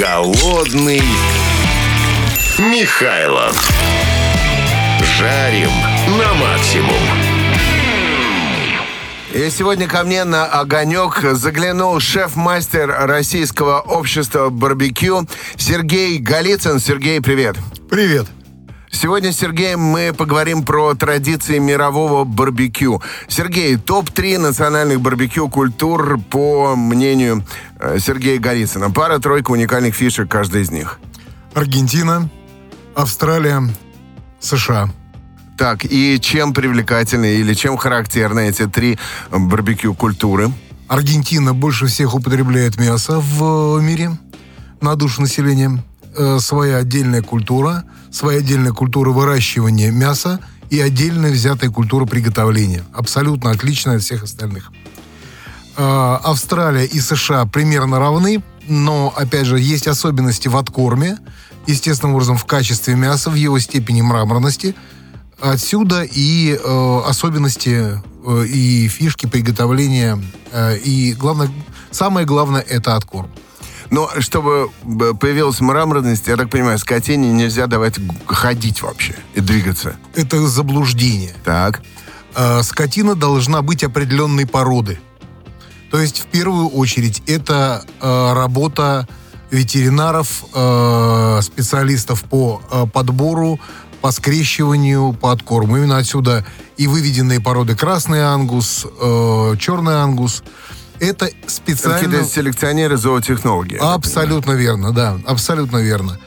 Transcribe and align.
Голодный 0.00 1.02
Михайлов. 2.58 3.70
Жарим 5.18 5.68
на 6.18 6.32
максимум. 6.32 7.02
И 9.34 9.50
сегодня 9.50 9.86
ко 9.86 10.02
мне 10.04 10.24
на 10.24 10.46
огонек 10.46 11.20
заглянул 11.32 12.00
шеф-мастер 12.00 12.88
Российского 12.88 13.80
общества 13.80 14.48
барбекю 14.48 15.28
Сергей 15.58 16.16
Голицын. 16.16 16.80
Сергей, 16.80 17.20
привет. 17.20 17.56
Привет. 17.90 18.26
Сегодня 18.90 19.32
с 19.32 19.36
Сергеем 19.36 19.80
мы 19.80 20.12
поговорим 20.12 20.64
про 20.64 20.94
традиции 20.94 21.58
мирового 21.58 22.24
барбекю. 22.24 23.00
Сергей, 23.28 23.76
топ-3 23.76 24.38
национальных 24.38 25.00
барбекю 25.00 25.48
культур 25.48 26.18
по 26.30 26.74
мнению 26.74 27.44
Сергея 27.98 28.38
Голицына. 28.38 28.90
Пара-тройка 28.90 29.50
уникальных 29.50 29.94
фишек 29.94 30.30
каждой 30.30 30.62
из 30.62 30.70
них. 30.70 30.98
Аргентина, 31.54 32.28
Австралия, 32.94 33.62
США. 34.40 34.90
Так, 35.58 35.84
и 35.84 36.18
чем 36.20 36.54
привлекательны 36.54 37.34
или 37.36 37.54
чем 37.54 37.76
характерны 37.76 38.48
эти 38.48 38.66
три 38.66 38.98
барбекю 39.30 39.94
культуры? 39.94 40.50
Аргентина 40.88 41.54
больше 41.54 41.86
всех 41.86 42.14
употребляет 42.14 42.78
мясо 42.78 43.20
в 43.20 43.78
э, 43.78 43.82
мире 43.82 44.10
на 44.80 44.96
душу 44.96 45.20
населения. 45.20 45.82
Э, 46.16 46.38
своя 46.40 46.78
отдельная 46.78 47.22
культура, 47.22 47.84
своя 48.10 48.38
отдельная 48.38 48.72
культура 48.72 49.10
выращивания 49.10 49.92
мяса 49.92 50.40
и 50.68 50.80
отдельная 50.80 51.30
взятая 51.30 51.70
культура 51.70 52.06
приготовления. 52.06 52.82
Абсолютно 52.92 53.50
отличная 53.50 53.96
от 53.96 54.02
всех 54.02 54.24
остальных. 54.24 54.72
Э, 55.76 56.18
Австралия 56.22 56.84
и 56.84 57.00
США 57.00 57.46
примерно 57.46 57.98
равны, 57.98 58.42
но, 58.68 59.12
опять 59.16 59.46
же, 59.46 59.58
есть 59.58 59.86
особенности 59.86 60.48
в 60.48 60.56
откорме, 60.56 61.18
естественным 61.66 62.14
образом 62.14 62.36
в 62.36 62.44
качестве 62.44 62.94
мяса, 62.94 63.30
в 63.30 63.34
его 63.34 63.58
степени 63.58 64.02
мраморности– 64.02 64.74
Отсюда 65.40 66.02
и 66.02 66.52
э, 66.52 67.00
особенности 67.06 67.98
э, 68.26 68.44
и 68.46 68.88
фишки 68.88 69.26
приготовления. 69.26 70.22
Э, 70.52 70.76
и 70.76 71.14
главное, 71.14 71.50
самое 71.90 72.26
главное 72.26 72.60
это 72.60 72.96
откорм. 72.96 73.30
Но 73.90 74.08
чтобы 74.18 74.70
появилась 75.18 75.60
мраморность, 75.60 76.28
я 76.28 76.36
так 76.36 76.50
понимаю, 76.50 76.78
скотине 76.78 77.32
нельзя 77.32 77.66
давать 77.66 77.96
ходить 78.26 78.82
вообще 78.82 79.14
и 79.34 79.40
двигаться. 79.40 79.96
Это 80.14 80.46
заблуждение. 80.46 81.34
Так. 81.42 81.80
Э, 82.36 82.62
скотина 82.62 83.14
должна 83.14 83.62
быть 83.62 83.82
определенной 83.82 84.46
породы. 84.46 85.00
То 85.90 86.00
есть, 86.00 86.20
в 86.20 86.26
первую 86.26 86.68
очередь, 86.68 87.22
это 87.26 87.84
э, 88.00 88.32
работа 88.32 89.08
ветеринаров, 89.50 90.44
э, 90.54 91.40
специалистов 91.42 92.22
по 92.24 92.62
э, 92.70 92.86
подбору 92.86 93.58
по 94.00 94.10
скрещиванию, 94.12 95.12
по 95.12 95.32
откорму. 95.32 95.76
Именно 95.76 95.98
отсюда 95.98 96.44
и 96.76 96.86
выведенные 96.86 97.40
породы 97.40 97.76
красный 97.76 98.22
ангус, 98.22 98.86
э, 99.00 99.54
черный 99.58 99.94
ангус. 99.94 100.42
Это 100.98 101.30
специально... 101.46 101.98
Какие-то 101.98 102.24
селекционеры, 102.28 102.96
зоотехнологи. 102.96 103.76
Абсолютно 103.76 104.52
верно, 104.52 104.92
да, 104.92 105.18
абсолютно 105.26 105.78
верно. 105.78 106.18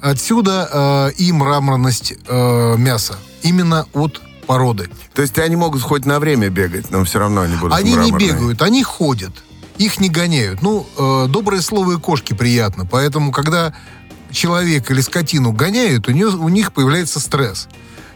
Отсюда 0.00 0.68
э, 0.72 1.12
и 1.18 1.32
мраморность 1.32 2.14
э, 2.26 2.76
мяса. 2.76 3.16
Именно 3.42 3.86
от 3.92 4.20
породы. 4.52 4.90
То 5.14 5.22
есть 5.22 5.38
они 5.38 5.56
могут 5.56 5.80
хоть 5.82 6.04
на 6.04 6.20
время 6.20 6.50
бегать, 6.50 6.90
но 6.90 7.04
все 7.04 7.18
равно 7.18 7.40
они 7.40 7.56
будут 7.56 7.74
Они 7.74 7.94
мраморные. 7.94 8.28
не 8.28 8.32
бегают, 8.32 8.60
они 8.62 8.82
ходят. 8.82 9.32
Их 9.78 9.98
не 9.98 10.10
гоняют. 10.10 10.60
Ну, 10.60 10.86
э, 10.98 11.26
доброе 11.28 11.62
слово 11.62 11.92
и 11.92 11.98
кошки 11.98 12.34
приятно. 12.34 12.84
Поэтому, 12.84 13.32
когда 13.32 13.72
человека 14.30 14.92
или 14.92 15.00
скотину 15.00 15.52
гоняют, 15.52 16.06
у, 16.08 16.12
нее, 16.12 16.26
у 16.26 16.50
них 16.50 16.74
появляется 16.74 17.18
стресс. 17.18 17.68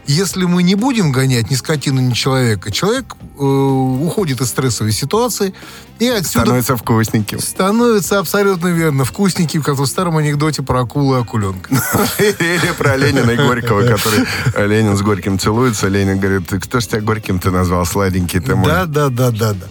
Если 0.07 0.45
мы 0.45 0.63
не 0.63 0.75
будем 0.75 1.11
гонять 1.11 1.51
ни 1.51 1.55
скотину, 1.55 2.01
ни 2.03 2.13
человека, 2.13 2.71
человек 2.71 3.17
э, 3.39 3.43
уходит 3.43 4.41
из 4.41 4.49
стрессовой 4.49 4.93
ситуации 4.93 5.55
и 5.99 6.09
отсюда... 6.09 6.45
Становится 6.45 6.77
вкусненьким. 6.77 7.41
Становится 7.41 8.19
абсолютно 8.19 8.69
верно. 8.69 9.05
Вкусненьким, 9.05 9.63
как 9.63 9.77
в 9.77 9.87
старом 9.87 10.17
анекдоте 10.19 10.63
про 10.63 10.83
акулу 10.83 11.17
и 11.17 11.21
акуленка. 11.21 11.71
Или 12.19 12.73
про 12.77 12.97
Ленина 12.97 13.31
и 13.31 13.37
Горького, 13.37 13.83
который 13.87 14.27
Ленин 14.67 14.97
с 14.97 15.03
Горьким 15.03 15.39
целуется. 15.39 15.89
Ленин 15.89 16.19
говорит, 16.19 16.49
кто 16.63 16.81
ж 16.81 16.87
тебя 16.87 17.01
Горьким 17.01 17.39
ты 17.39 17.51
назвал, 17.51 17.87
сладенький 17.87 18.41
ты 18.41 18.55
мой. 18.55 18.67
Да, 18.67 18.85
да, 18.87 19.09
да, 19.09 19.31
да, 19.31 19.53
да. 19.55 19.67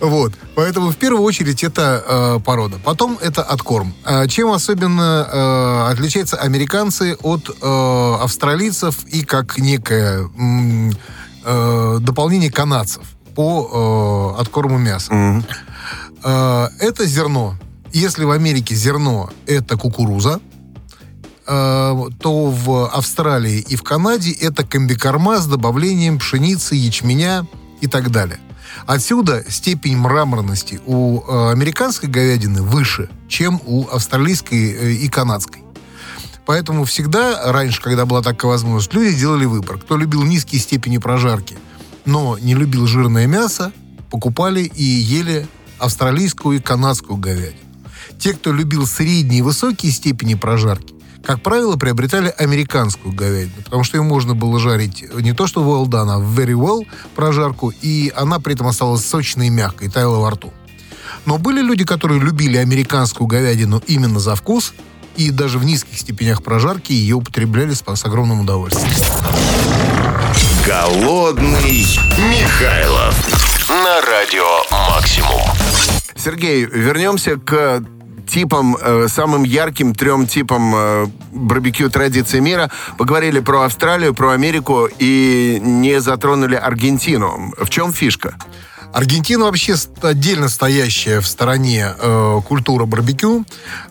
Вот. 0.00 0.32
Поэтому 0.54 0.90
в 0.90 0.96
первую 0.96 1.22
очередь 1.22 1.62
это 1.62 2.02
э, 2.06 2.40
порода. 2.44 2.78
Потом 2.82 3.18
это 3.20 3.42
откорм. 3.42 3.94
А 4.04 4.26
чем 4.26 4.52
особенно 4.52 5.28
э, 5.30 5.92
отличаются 5.92 6.36
американцы 6.36 7.16
от 7.22 7.50
э, 7.50 8.14
австралийцев 8.22 9.04
и 9.06 9.24
как 9.24 9.58
некое 9.58 10.28
э, 11.46 11.98
дополнение 12.00 12.50
канадцев 12.50 13.02
по 13.34 14.34
э, 14.36 14.40
откорму 14.40 14.78
мяса? 14.78 15.14
Мгм. 15.14 15.44
Э, 16.24 16.68
это 16.80 17.06
зерно. 17.06 17.54
Если 17.92 18.24
в 18.24 18.30
Америке 18.30 18.74
зерно 18.74 19.30
это 19.46 19.76
кукуруза, 19.76 20.40
э, 21.46 21.94
то 22.20 22.50
в 22.50 22.86
Австралии 22.88 23.60
и 23.60 23.76
в 23.76 23.82
Канаде 23.82 24.32
это 24.32 24.66
комбикорма 24.66 25.38
с 25.38 25.46
добавлением 25.46 26.18
пшеницы, 26.18 26.74
ячменя 26.74 27.46
и 27.80 27.86
так 27.86 28.10
далее. 28.10 28.38
Отсюда 28.86 29.44
степень 29.48 29.96
мраморности 29.96 30.80
у 30.86 31.20
э, 31.20 31.52
американской 31.52 32.08
говядины 32.08 32.62
выше, 32.62 33.08
чем 33.28 33.60
у 33.64 33.86
австралийской 33.88 34.72
э, 34.72 34.92
и 34.92 35.08
канадской. 35.08 35.62
Поэтому 36.46 36.84
всегда 36.84 37.52
раньше, 37.52 37.82
когда 37.82 38.06
была 38.06 38.22
такая 38.22 38.50
возможность, 38.50 38.94
люди 38.94 39.18
делали 39.18 39.44
выбор. 39.44 39.78
Кто 39.78 39.96
любил 39.96 40.22
низкие 40.22 40.60
степени 40.60 40.98
прожарки, 40.98 41.58
но 42.04 42.38
не 42.38 42.54
любил 42.54 42.86
жирное 42.86 43.26
мясо, 43.26 43.72
покупали 44.10 44.60
и 44.62 44.84
ели 44.84 45.48
австралийскую 45.78 46.58
и 46.58 46.62
канадскую 46.62 47.16
говядину. 47.16 47.58
Те, 48.18 48.32
кто 48.32 48.52
любил 48.52 48.86
средние 48.86 49.40
и 49.40 49.42
высокие 49.42 49.90
степени 49.90 50.34
прожарки, 50.34 50.94
как 51.24 51.42
правило, 51.42 51.76
приобретали 51.76 52.32
американскую 52.38 53.12
говядину, 53.12 53.62
потому 53.64 53.82
что 53.82 53.96
ее 53.96 54.04
можно 54.04 54.36
было 54.36 54.60
жарить 54.60 55.04
не 55.20 55.32
то 55.32 55.48
что 55.48 55.64
well 55.64 55.86
done, 55.90 56.08
а 56.08 56.20
very 56.20 56.52
well 56.52 56.86
прожарку, 57.16 57.72
и 57.82 58.12
она 58.14 58.38
при 58.38 58.54
этом 58.54 58.68
оставалась 58.68 59.04
сочной 59.04 59.48
и 59.48 59.50
мягкой, 59.50 59.88
таяла 59.88 60.20
во 60.20 60.30
рту. 60.30 60.52
Но 61.24 61.38
были 61.38 61.60
люди, 61.60 61.84
которые 61.84 62.20
любили 62.20 62.56
американскую 62.56 63.26
говядину 63.26 63.82
именно 63.88 64.20
за 64.20 64.36
вкус, 64.36 64.72
и 65.16 65.30
даже 65.30 65.58
в 65.58 65.64
низких 65.64 65.98
степенях 65.98 66.42
прожарки 66.42 66.92
ее 66.92 67.16
употребляли 67.16 67.74
с, 67.74 67.82
с 67.82 68.04
огромным 68.04 68.40
удовольствием. 68.40 68.88
Голодный 70.66 71.86
Михайлов. 72.30 73.14
На 73.68 74.00
радио 74.02 74.44
Максимум. 74.70 75.40
Сергей, 76.16 76.64
вернемся 76.64 77.36
к 77.36 77.82
типам, 78.26 78.76
э, 78.80 79.06
самым 79.08 79.44
ярким 79.44 79.94
трем 79.94 80.26
типам 80.26 80.74
э, 80.74 81.06
барбекю 81.32 81.88
традиций 81.90 82.40
мира. 82.40 82.70
Поговорили 82.98 83.40
про 83.40 83.62
Австралию, 83.62 84.14
про 84.14 84.32
Америку 84.32 84.88
и 84.98 85.58
не 85.62 86.00
затронули 86.00 86.56
Аргентину. 86.56 87.52
В 87.58 87.70
чем 87.70 87.92
фишка? 87.92 88.36
Аргентина 88.92 89.44
вообще 89.44 89.74
отдельно 90.02 90.48
стоящая 90.48 91.20
в 91.20 91.26
стороне 91.26 91.94
э, 91.98 92.40
культура 92.46 92.86
барбекю 92.86 93.44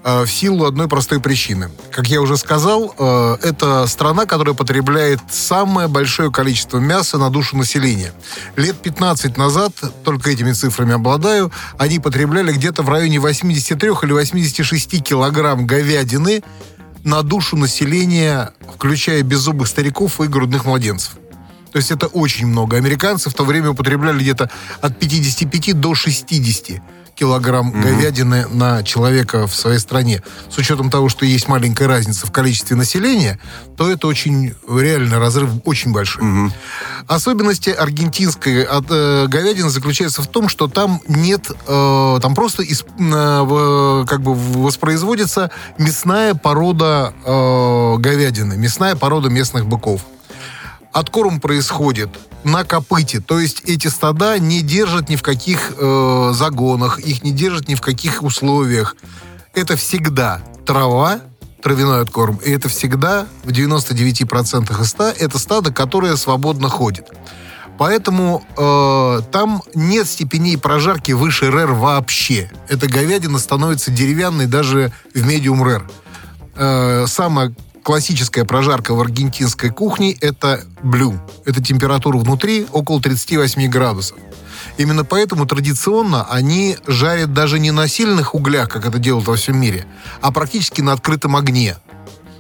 э, 0.03 0.23
в 0.23 0.27
силу 0.27 0.65
одной 0.65 0.87
простой 0.87 1.19
причины. 1.19 1.69
Как 1.91 2.07
я 2.07 2.21
уже 2.21 2.37
сказал, 2.37 2.93
э, 2.97 3.37
это 3.43 3.85
страна, 3.87 4.25
которая 4.25 4.55
потребляет 4.55 5.19
самое 5.29 5.87
большое 5.87 6.31
количество 6.31 6.79
мяса 6.79 7.17
на 7.17 7.29
душу 7.29 7.57
населения. 7.57 8.13
Лет 8.55 8.77
15 8.77 9.37
назад, 9.37 9.73
только 10.03 10.31
этими 10.31 10.51
цифрами 10.53 10.93
обладаю, 10.93 11.51
они 11.77 11.99
потребляли 11.99 12.51
где-то 12.51 12.83
в 12.83 12.89
районе 12.89 13.19
83 13.19 13.89
или 14.03 14.11
86 14.11 15.03
килограмм 15.03 15.67
говядины 15.67 16.43
на 17.03 17.21
душу 17.21 17.55
населения, 17.55 18.51
включая 18.73 19.21
беззубых 19.21 19.67
стариков 19.67 20.19
и 20.19 20.27
грудных 20.27 20.65
младенцев. 20.65 21.17
То 21.75 21.79
есть 21.79 21.91
это 21.91 22.07
очень 22.07 22.47
много. 22.47 22.77
Американцы 22.77 23.29
в 23.29 23.33
то 23.33 23.43
время 23.43 23.71
употребляли 23.71 24.19
где-то 24.19 24.49
от 24.79 24.97
55 24.97 25.77
до 25.77 25.93
60 25.93 26.81
килограмм 27.15 27.71
говядины 27.81 28.47
на 28.47 28.81
человека 28.81 29.45
в 29.45 29.53
своей 29.53 29.79
стране. 29.79 30.23
С 30.49 30.57
учетом 30.57 30.89
того, 30.89 31.09
что 31.09 31.25
есть 31.25 31.49
маленькая 31.49 31.89
разница 31.89 32.27
в 32.27 32.31
количестве 32.31 32.77
населения, 32.77 33.39
то 33.75 33.91
это 33.91 34.07
очень 34.07 34.53
реально 34.69 35.19
разрыв 35.19 35.49
очень 35.65 35.91
большой. 35.91 36.23
Особенности 37.07 37.71
аргентинской 37.71 38.63
от, 38.63 38.85
э, 38.89 39.27
говядины 39.27 39.69
заключаются 39.69 40.21
в 40.21 40.27
том, 40.27 40.47
что 40.47 40.69
там 40.69 41.01
нет, 41.09 41.51
э, 41.67 42.19
там 42.21 42.35
просто 42.35 42.63
из- 42.63 42.83
э, 42.83 44.05
как 44.07 44.21
бы 44.21 44.33
воспроизводится 44.33 45.51
мясная 45.77 46.35
порода 46.35 47.13
э, 47.25 47.95
говядины, 47.97 48.55
мясная 48.55 48.95
порода 48.95 49.27
местных 49.29 49.65
быков. 49.65 49.99
Откорм 50.95 51.41
происходит 51.41 52.07
на 52.45 52.63
копыте, 52.63 53.19
то 53.19 53.37
есть 53.37 53.63
эти 53.65 53.89
стада 53.89 54.39
не 54.39 54.61
держат 54.61 55.09
ни 55.09 55.17
в 55.17 55.23
каких 55.23 55.73
э, 55.77 56.31
загонах, 56.33 56.99
их 56.99 57.21
не 57.21 57.31
держат 57.31 57.67
ни 57.67 57.75
в 57.75 57.81
каких 57.81 58.23
условиях. 58.23 58.95
Это 59.53 59.75
всегда 59.75 60.41
трава, 60.65 61.19
травяной 61.61 62.01
откорм, 62.01 62.37
и 62.37 62.49
это 62.49 62.69
всегда 62.69 63.27
в 63.43 63.49
99% 63.49 64.81
из 64.81 64.87
100 64.87 65.03
это 65.19 65.37
стадо, 65.37 65.73
которое 65.73 66.15
свободно 66.15 66.69
ходит. 66.69 67.09
Поэтому 67.77 68.45
э, 68.55 69.21
там 69.33 69.63
нет 69.73 70.07
степеней 70.07 70.55
прожарки 70.55 71.11
выше 71.11 71.51
РЭР 71.51 71.73
вообще. 71.73 72.49
Эта 72.69 72.87
говядина 72.87 73.37
становится 73.39 73.91
деревянной 73.91 74.45
даже 74.45 74.93
в 75.13 75.27
медиум 75.27 75.61
РЭР. 75.61 75.89
Э, 76.55 77.05
самая 77.05 77.53
классическая 77.85 78.45
прожарка 78.45 78.95
в 78.95 78.99
аргентинской 78.99 79.69
кухне– 79.69 80.13
это 80.21 80.65
блю. 80.81 81.19
Это 81.45 81.63
температура 81.63 82.17
внутри 82.17 82.65
около 82.71 82.99
38 82.99 83.69
градусов. 83.69 84.17
Именно 84.77 85.05
поэтому 85.05 85.45
традиционно 85.45 86.25
они 86.25 86.77
жарят 86.87 87.31
даже 87.31 87.59
не 87.59 87.69
на 87.69 87.87
сильных 87.87 88.33
углях, 88.33 88.69
как 88.69 88.87
это 88.87 88.97
делают 88.97 89.27
во 89.27 89.35
всем 89.35 89.57
мире, 89.61 89.85
а 90.19 90.31
практически 90.31 90.81
на 90.81 90.93
открытом 90.93 91.35
огне. 91.35 91.77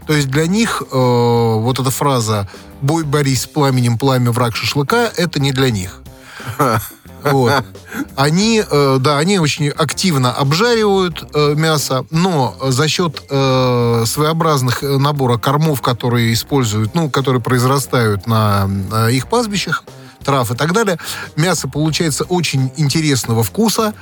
То 0.07 0.13
есть 0.13 0.29
для 0.29 0.47
них 0.47 0.81
э, 0.81 0.85
вот 0.95 1.79
эта 1.79 1.91
фраза 1.91 2.49
«бой 2.81 3.03
борись 3.03 3.43
с 3.43 3.45
пламенем, 3.45 3.99
пламя 3.99 4.31
враг 4.31 4.55
шашлыка»— 4.55 5.11
это 5.15 5.39
не 5.39 5.51
для 5.51 5.69
них. 5.69 6.01
Вот. 7.31 7.63
Они, 8.15 8.63
э, 8.69 8.97
да, 8.99 9.17
они 9.17 9.39
очень 9.39 9.69
активно 9.69 10.31
обжаривают 10.31 11.23
э, 11.33 11.53
мясо, 11.55 12.05
но 12.11 12.55
за 12.61 12.87
счет 12.87 13.21
э, 13.29 14.03
своеобразных 14.05 14.81
набора 14.81 15.37
кормов, 15.37 15.81
которые 15.81 16.33
используют, 16.33 16.93
ну, 16.95 17.09
которые 17.09 17.41
произрастают 17.41 18.27
на, 18.27 18.69
их 19.11 19.27
пастбищах, 19.27 19.83
трав 20.23 20.51
и 20.51 20.55
так 20.55 20.73
далее, 20.73 20.97
мясо 21.35 21.67
получается 21.67 22.23
очень 22.23 22.71
интересного 22.77 23.43
вкуса 23.43 23.93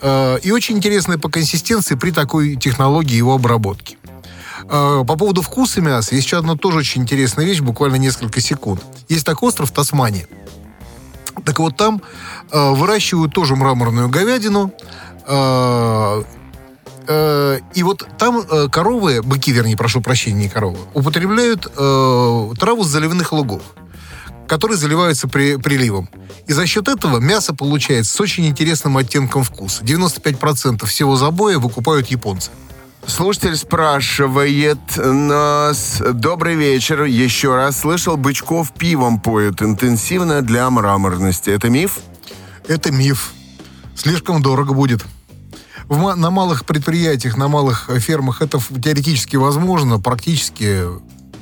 и 0.00 0.52
очень 0.52 0.76
интересное 0.76 1.18
по 1.18 1.28
консистенции 1.28 1.96
при 1.96 2.12
такой 2.12 2.54
технологии 2.56 3.16
его 3.16 3.34
обработки. 3.34 3.98
По 4.68 5.04
поводу 5.04 5.42
вкуса 5.42 5.80
мяса 5.80 6.14
есть 6.14 6.26
еще 6.26 6.38
одна 6.38 6.54
тоже 6.54 6.78
очень 6.78 7.02
интересная 7.02 7.44
вещь, 7.44 7.60
буквально 7.60 7.96
несколько 7.96 8.40
секунд. 8.40 8.80
Есть 9.08 9.26
такой 9.26 9.48
остров 9.48 9.72
Тасмания. 9.72 10.28
Так 11.44 11.58
вот 11.58 11.76
там 11.76 12.02
э, 12.50 12.70
выращивают 12.70 13.32
тоже 13.32 13.56
мраморную 13.56 14.08
говядину. 14.08 14.72
э, 15.26 16.22
э, 17.06 17.58
и 17.74 17.82
вот 17.82 18.06
там 18.18 18.40
э, 18.40 18.68
коровы, 18.68 19.22
быки, 19.22 19.52
вернее, 19.52 19.76
прошу 19.76 20.00
прощения, 20.00 20.44
не 20.44 20.48
коровы, 20.48 20.78
употребляют 20.94 21.66
э, 21.66 22.50
траву 22.58 22.84
с 22.84 22.88
заливных 22.88 23.32
лугов, 23.32 23.62
которые 24.46 24.78
заливаются 24.78 25.28
при, 25.28 25.56
приливом. 25.56 26.08
И 26.46 26.52
за 26.52 26.66
счет 26.66 26.88
этого 26.88 27.18
мясо 27.18 27.54
получается 27.54 28.14
с 28.14 28.20
очень 28.20 28.46
интересным 28.46 28.96
оттенком 28.96 29.42
вкуса. 29.42 29.84
95% 29.84 30.86
всего 30.86 31.16
забоя 31.16 31.58
выкупают 31.58 32.06
японцы. 32.08 32.50
Слушатель 33.08 33.56
спрашивает 33.56 34.78
нас. 34.96 36.02
Добрый 36.12 36.56
вечер. 36.56 37.04
Еще 37.04 37.54
раз 37.56 37.80
слышал, 37.80 38.18
Бычков 38.18 38.72
пивом 38.72 39.18
поет 39.18 39.62
интенсивно 39.62 40.42
для 40.42 40.68
мраморности. 40.68 41.48
Это 41.48 41.70
миф? 41.70 42.00
Это 42.68 42.92
миф. 42.92 43.32
Слишком 43.94 44.42
дорого 44.42 44.74
будет. 44.74 45.06
В 45.88 46.14
на 46.16 46.30
малых 46.30 46.66
предприятиях, 46.66 47.38
на 47.38 47.48
малых 47.48 47.88
э, 47.88 47.98
фермах 47.98 48.42
это 48.42 48.60
теоретически 48.60 49.36
возможно, 49.36 49.98
практически 49.98 50.82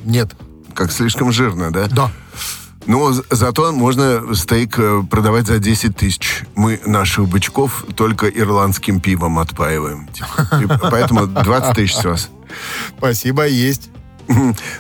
нет. 0.05 0.37
Как 0.73 0.93
слишком 0.93 1.33
жирно, 1.33 1.73
да? 1.73 1.89
Да. 1.89 2.13
Но 2.87 3.13
з- 3.13 3.23
зато 3.31 3.73
можно 3.73 4.35
стейк 4.35 4.79
э, 4.79 5.03
продавать 5.11 5.47
за 5.47 5.59
10 5.59 5.97
тысяч. 5.97 6.45
Мы 6.55 6.81
наших 6.87 7.29
бычков 7.29 7.85
только 7.95 8.27
ирландским 8.29 9.01
пивом 9.01 9.39
отпаиваем. 9.39 10.09
Типа. 10.09 10.63
И 10.63 10.91
поэтому 10.91 11.27
20 11.27 11.75
тысяч 11.75 11.97
с 11.97 12.05
вас. 12.05 12.29
Спасибо, 12.99 13.47
есть. 13.47 13.91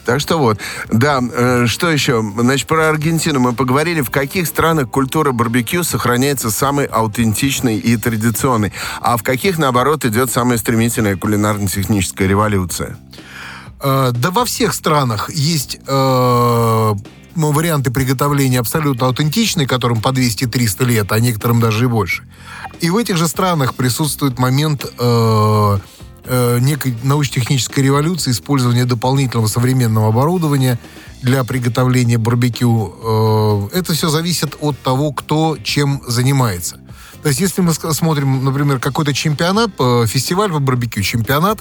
Так 0.05 0.20
что 0.20 0.38
вот. 0.38 0.58
Да, 0.93 1.20
э, 1.20 1.67
что 1.67 1.88
еще? 1.91 2.23
Значит, 2.38 2.67
про 2.67 2.88
Аргентину 2.88 3.41
мы 3.41 3.53
поговорили. 3.53 4.00
В 4.00 4.11
каких 4.11 4.47
странах 4.47 4.91
культура 4.91 5.32
барбекю 5.32 5.85
сохраняется 5.85 6.50
самой 6.50 6.87
аутентичной 6.87 7.79
и 7.79 7.97
традиционной? 7.97 8.73
А 9.00 9.17
в 9.17 9.23
каких, 9.23 9.58
наоборот, 9.58 10.05
идет 10.05 10.31
самая 10.31 10.58
стремительная 10.58 11.17
кулинарно-техническая 11.17 12.26
революция? 12.29 12.97
Э, 13.81 14.11
да 14.12 14.31
во 14.31 14.44
всех 14.44 14.75
странах 14.75 15.31
есть 15.31 15.79
э, 15.87 16.94
варианты 17.36 17.90
приготовления 17.90 18.60
абсолютно 18.60 19.06
аутентичные, 19.06 19.66
которым 19.66 20.00
по 20.00 20.08
200-300 20.08 20.84
лет, 20.84 21.12
а 21.12 21.20
некоторым 21.20 21.60
даже 21.60 21.84
и 21.84 21.88
больше. 21.88 22.24
И 22.80 22.90
в 22.90 22.96
этих 22.96 23.16
же 23.16 23.28
странах 23.28 23.74
присутствует 23.74 24.38
момент 24.38 24.84
э, 24.84 25.78
э, 26.24 26.58
некой 26.60 26.96
научно-технической 27.02 27.84
революции, 27.84 28.30
использования 28.30 28.84
дополнительного 28.84 29.46
современного 29.46 30.08
оборудования 30.08 30.78
для 31.22 31.44
приготовления 31.44 32.18
барбекю. 32.18 33.68
Э, 33.72 33.78
это 33.78 33.92
все 33.92 34.08
зависит 34.08 34.56
от 34.60 34.78
того, 34.80 35.12
кто 35.12 35.56
чем 35.62 36.02
занимается. 36.06 36.80
То 37.26 37.31
есть, 37.31 37.40
если 37.40 37.61
мы 37.61 37.75
смотрим, 37.75 38.44
например, 38.44 38.78
какой-то 38.78 39.12
чемпионат, 39.12 39.70
э, 39.81 40.06
фестиваль 40.06 40.52
по 40.52 40.61
барбекю, 40.61 41.02
чемпионат, 41.02 41.58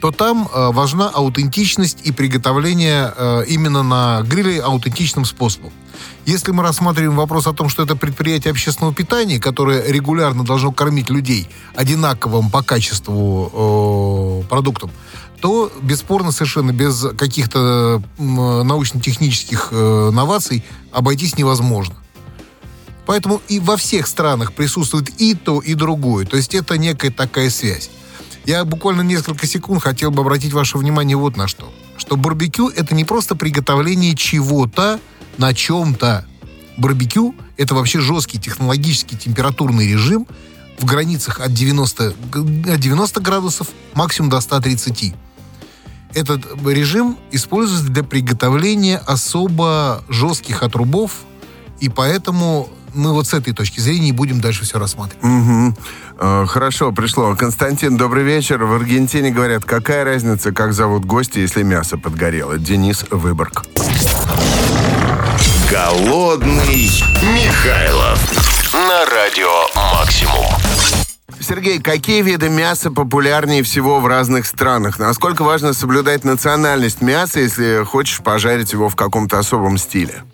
то 0.00 0.12
там 0.12 0.46
э, 0.46 0.70
важна 0.70 1.08
аутентичность 1.08 2.02
и 2.04 2.12
приготовление 2.12 3.12
э, 3.16 3.44
именно 3.48 3.82
на 3.82 4.22
гриле 4.22 4.60
аутентичным 4.60 5.24
способом. 5.24 5.72
Если 6.24 6.52
мы 6.52 6.62
рассматриваем 6.62 7.16
вопрос 7.16 7.48
о 7.48 7.52
том, 7.52 7.68
что 7.68 7.82
это 7.82 7.96
предприятие 7.96 8.52
общественного 8.52 8.94
питания, 8.94 9.40
которое 9.40 9.84
регулярно 9.90 10.44
должно 10.44 10.70
кормить 10.70 11.10
людей 11.10 11.48
одинаковым 11.74 12.48
по 12.48 12.62
качеству 12.62 14.44
э, 14.44 14.48
продуктом, 14.48 14.92
то 15.40 15.72
бесспорно 15.82 16.30
совершенно 16.30 16.70
без 16.70 17.04
каких-то 17.18 18.00
научно-технических 18.18 19.70
э, 19.72 20.10
новаций 20.12 20.64
обойтись 20.92 21.36
невозможно. 21.36 21.96
Поэтому 23.08 23.40
и 23.48 23.58
во 23.58 23.78
всех 23.78 24.06
странах 24.06 24.52
присутствует 24.52 25.08
и 25.18 25.34
то, 25.34 25.60
и 25.60 25.72
другое. 25.72 26.26
То 26.26 26.36
есть 26.36 26.54
это 26.54 26.76
некая 26.76 27.10
такая 27.10 27.48
связь. 27.48 27.88
Я 28.44 28.66
буквально 28.66 29.00
несколько 29.00 29.46
секунд 29.46 29.82
хотел 29.82 30.10
бы 30.10 30.20
обратить 30.20 30.52
ваше 30.52 30.76
внимание 30.76 31.16
вот 31.16 31.34
на 31.38 31.48
что. 31.48 31.72
Что 31.96 32.16
барбекю— 32.16 32.68
это 32.76 32.94
не 32.94 33.06
просто 33.06 33.34
приготовление 33.34 34.14
чего-то 34.14 35.00
на 35.38 35.54
чем-то. 35.54 36.26
Барбекю— 36.76 37.34
это 37.56 37.74
вообще 37.74 38.00
жесткий 38.00 38.38
технологический 38.38 39.16
температурный 39.16 39.90
режим 39.90 40.26
в 40.78 40.84
границах 40.84 41.40
от 41.40 41.54
90, 41.54 42.12
г- 42.30 42.74
от 42.74 42.78
90 42.78 43.20
градусов 43.22 43.68
максимум 43.94 44.28
до 44.28 44.38
130. 44.42 45.14
Этот 46.12 46.44
режим 46.66 47.16
используется 47.32 47.86
для 47.88 48.04
приготовления 48.04 48.98
особо 48.98 50.04
жестких 50.10 50.62
отрубов, 50.62 51.12
и 51.80 51.88
поэтому 51.88 52.68
мы 52.94 53.12
вот 53.12 53.26
с 53.26 53.34
этой 53.34 53.52
точки 53.52 53.80
зрения 53.80 54.08
и 54.08 54.12
будем 54.12 54.40
дальше 54.40 54.64
все 54.64 54.78
рассматривать. 54.78 55.74
Э, 56.18 56.46
Хорошо, 56.46 56.92
пришло. 56.92 57.34
Константин, 57.36 57.96
добрый 57.96 58.24
вечер. 58.24 58.64
В 58.64 58.72
Аргентине 58.72 59.30
говорят, 59.30 59.64
какая 59.64 60.04
разница, 60.04 60.52
как 60.52 60.72
зовут 60.72 61.04
гости, 61.04 61.38
если 61.38 61.62
мясо 61.62 61.96
подгорело? 61.96 62.58
Денис 62.58 63.04
Выборг. 63.10 63.64
Голодный 65.70 66.90
Михайлов 67.34 68.18
на 68.72 69.04
радио 69.06 69.66
Максимум. 69.94 70.46
Сергей, 71.40 71.80
какие 71.80 72.22
виды 72.22 72.48
мяса 72.48 72.90
популярнее 72.90 73.62
всего 73.62 74.00
в 74.00 74.06
разных 74.06 74.46
странах? 74.46 74.98
Насколько 74.98 75.44
важно 75.44 75.72
соблюдать 75.72 76.24
национальность 76.24 77.00
мяса, 77.00 77.40
если 77.40 77.84
хочешь 77.84 78.20
пожарить 78.20 78.72
его 78.72 78.88
в 78.88 78.96
каком-то 78.96 79.38
особом 79.38 79.78
стиле? 79.78 80.24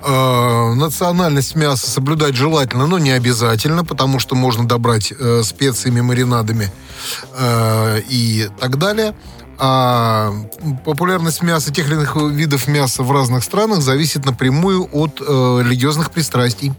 Э, 0.00 0.74
национальность 0.74 1.56
мяса 1.56 1.90
соблюдать 1.90 2.36
желательно, 2.36 2.86
но 2.86 2.98
не 2.98 3.10
обязательно, 3.10 3.84
потому 3.84 4.20
что 4.20 4.36
можно 4.36 4.66
добрать 4.66 5.12
э, 5.12 5.42
специями, 5.42 6.00
маринадами 6.00 6.70
э, 7.36 8.00
и 8.08 8.48
так 8.60 8.78
далее. 8.78 9.14
А 9.60 10.32
популярность 10.84 11.42
мяса, 11.42 11.72
тех 11.72 11.88
или 11.88 11.94
иных 11.94 12.14
видов 12.14 12.68
мяса 12.68 13.02
в 13.02 13.10
разных 13.10 13.42
странах 13.42 13.82
зависит 13.82 14.24
напрямую 14.24 14.88
от 14.92 15.20
э, 15.20 15.24
религиозных 15.64 16.12
пристрастий. 16.12 16.72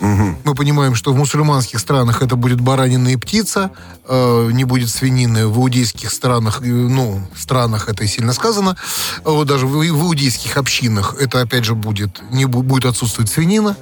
Мы 0.00 0.54
понимаем, 0.54 0.94
что 0.94 1.12
в 1.12 1.16
мусульманских 1.16 1.78
странах 1.78 2.22
это 2.22 2.36
будет 2.36 2.60
баранина 2.60 3.08
и 3.08 3.16
птица, 3.16 3.70
э, 4.08 4.48
не 4.52 4.64
будет 4.64 4.88
свинины. 4.90 5.46
В 5.46 5.58
иудейских 5.58 6.10
странах, 6.10 6.60
э, 6.62 6.66
ну, 6.66 7.22
странах 7.36 7.88
это 7.88 8.04
и 8.04 8.06
сильно 8.06 8.32
сказано, 8.32 8.76
вот 9.24 9.46
даже 9.46 9.66
в, 9.66 9.72
в 9.72 9.82
иудейских 9.84 10.56
общинах 10.56 11.16
это 11.20 11.40
опять 11.40 11.64
же 11.64 11.74
будет, 11.74 12.22
не 12.30 12.44
бу- 12.44 12.62
будет 12.62 12.86
отсутствовать 12.86 13.30
свинина. 13.30 13.76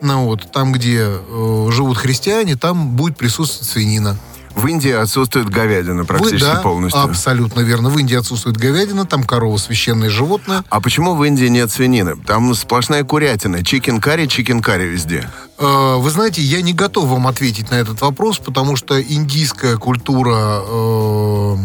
Ну, 0.00 0.26
вот, 0.26 0.52
там, 0.52 0.72
где 0.72 1.06
э, 1.06 1.68
живут 1.70 1.96
христиане, 1.96 2.56
там 2.56 2.90
будет 2.90 3.16
присутствовать 3.16 3.68
свинина. 3.68 4.16
В 4.54 4.66
Индии 4.68 4.92
отсутствует 4.92 5.48
говядина 5.48 6.04
практически 6.04 6.44
Вы- 6.44 6.54
да, 6.54 6.60
полностью. 6.60 7.02
Абсолютно 7.02 7.60
верно. 7.60 7.88
В 7.88 7.98
Индии 7.98 8.16
отсутствует 8.16 8.56
говядина, 8.56 9.04
там 9.04 9.24
корова 9.24 9.56
священное 9.56 10.10
животное. 10.10 10.62
А 10.70 10.80
почему 10.80 11.16
в 11.16 11.24
Индии 11.24 11.46
нет 11.46 11.72
свинины? 11.72 12.16
Там 12.24 12.54
сплошная 12.54 13.02
курятина. 13.02 13.64
Chicken 13.64 14.00
curry, 14.00 14.26
chicken 14.26 14.62
curry 14.62 14.84
везде. 14.84 15.28
Э, 15.58 15.96
Вы 15.98 16.10
знаете, 16.10 16.42
я 16.42 16.62
не 16.62 16.72
готов 16.72 17.06
вам 17.06 17.26
ответить 17.26 17.70
на 17.70 17.74
этот 17.74 18.00
вопрос, 18.00 18.38
потому 18.38 18.76
что 18.76 19.00
индийская 19.00 19.76
культура, 19.76 20.60
э, 20.66 21.56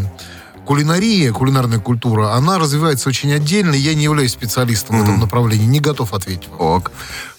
кулинария, 0.66 1.32
кулинарная 1.32 1.80
культура, 1.80 2.34
она 2.34 2.60
развивается 2.60 3.10
очень 3.10 3.34
отдельно. 3.34 3.74
Я 3.74 3.96
не 3.96 4.04
являюсь 4.04 4.32
специалистом 4.32 5.00
в 5.00 5.04
этом 5.04 5.20
направлении, 5.20 5.66
не 5.66 5.80
готов 5.80 6.14
ответить. 6.14 6.50
Ок. 6.58 6.92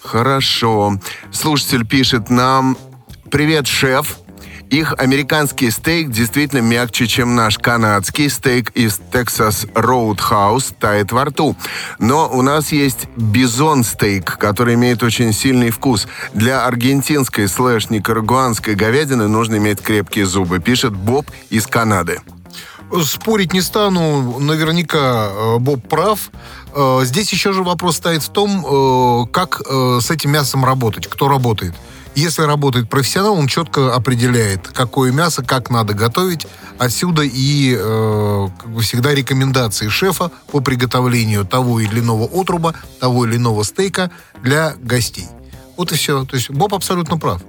Хорошо. 0.03 0.97
Слушатель 1.31 1.85
пишет 1.85 2.29
нам... 2.29 2.77
Привет, 3.29 3.65
шеф. 3.65 4.17
Их 4.71 4.93
американский 4.97 5.69
стейк 5.69 6.11
действительно 6.11 6.61
мягче, 6.61 7.05
чем 7.05 7.35
наш 7.35 7.57
канадский 7.57 8.29
стейк 8.29 8.71
из 8.71 9.01
Texas 9.11 9.69
Roadhouse 9.73 10.73
тает 10.79 11.11
во 11.11 11.25
рту. 11.25 11.57
Но 11.99 12.29
у 12.31 12.41
нас 12.41 12.71
есть 12.71 13.09
бизон 13.17 13.83
стейк, 13.83 14.37
который 14.37 14.75
имеет 14.75 15.03
очень 15.03 15.33
сильный 15.33 15.71
вкус. 15.71 16.07
Для 16.33 16.65
аргентинской 16.65 17.49
слэш 17.49 17.89
никарагуанской 17.89 18.75
говядины 18.75 19.27
нужно 19.27 19.57
иметь 19.57 19.81
крепкие 19.81 20.25
зубы, 20.25 20.59
пишет 20.59 20.93
Боб 20.95 21.29
из 21.49 21.67
Канады. 21.67 22.21
Спорить 23.03 23.51
не 23.51 23.61
стану, 23.61 24.39
наверняка 24.39 25.27
э, 25.31 25.57
Боб 25.59 25.85
прав. 25.89 26.31
Э, 26.73 27.01
Здесь 27.03 27.31
еще 27.33 27.51
же 27.51 27.63
вопрос 27.63 27.97
стоит 27.97 28.23
в 28.23 28.29
том, 28.29 28.65
э, 28.65 29.25
как 29.33 29.61
с 29.67 30.09
этим 30.09 30.31
мясом 30.31 30.63
работать, 30.63 31.07
кто 31.07 31.27
работает. 31.27 31.73
Если 32.15 32.41
работает 32.43 32.89
профессионал, 32.89 33.35
он 33.35 33.47
четко 33.47 33.95
определяет, 33.95 34.67
какое 34.67 35.11
мясо, 35.11 35.43
как 35.43 35.69
надо 35.69 35.93
готовить. 35.93 36.45
Отсюда 36.77 37.21
и 37.23 37.75
э, 37.77 38.47
как 38.59 38.69
бы 38.69 38.81
всегда 38.81 39.13
рекомендации 39.13 39.87
шефа 39.87 40.31
по 40.51 40.59
приготовлению 40.59 41.45
того 41.45 41.79
или 41.79 41.99
иного 41.99 42.25
отруба, 42.25 42.75
того 42.99 43.25
или 43.25 43.37
иного 43.37 43.63
стейка 43.63 44.11
для 44.41 44.75
гостей. 44.81 45.27
Вот 45.77 45.91
и 45.91 45.95
все. 45.95 46.25
То 46.25 46.35
есть 46.35 46.49
Боб 46.49 46.73
абсолютно 46.73 47.17
прав. 47.17 47.41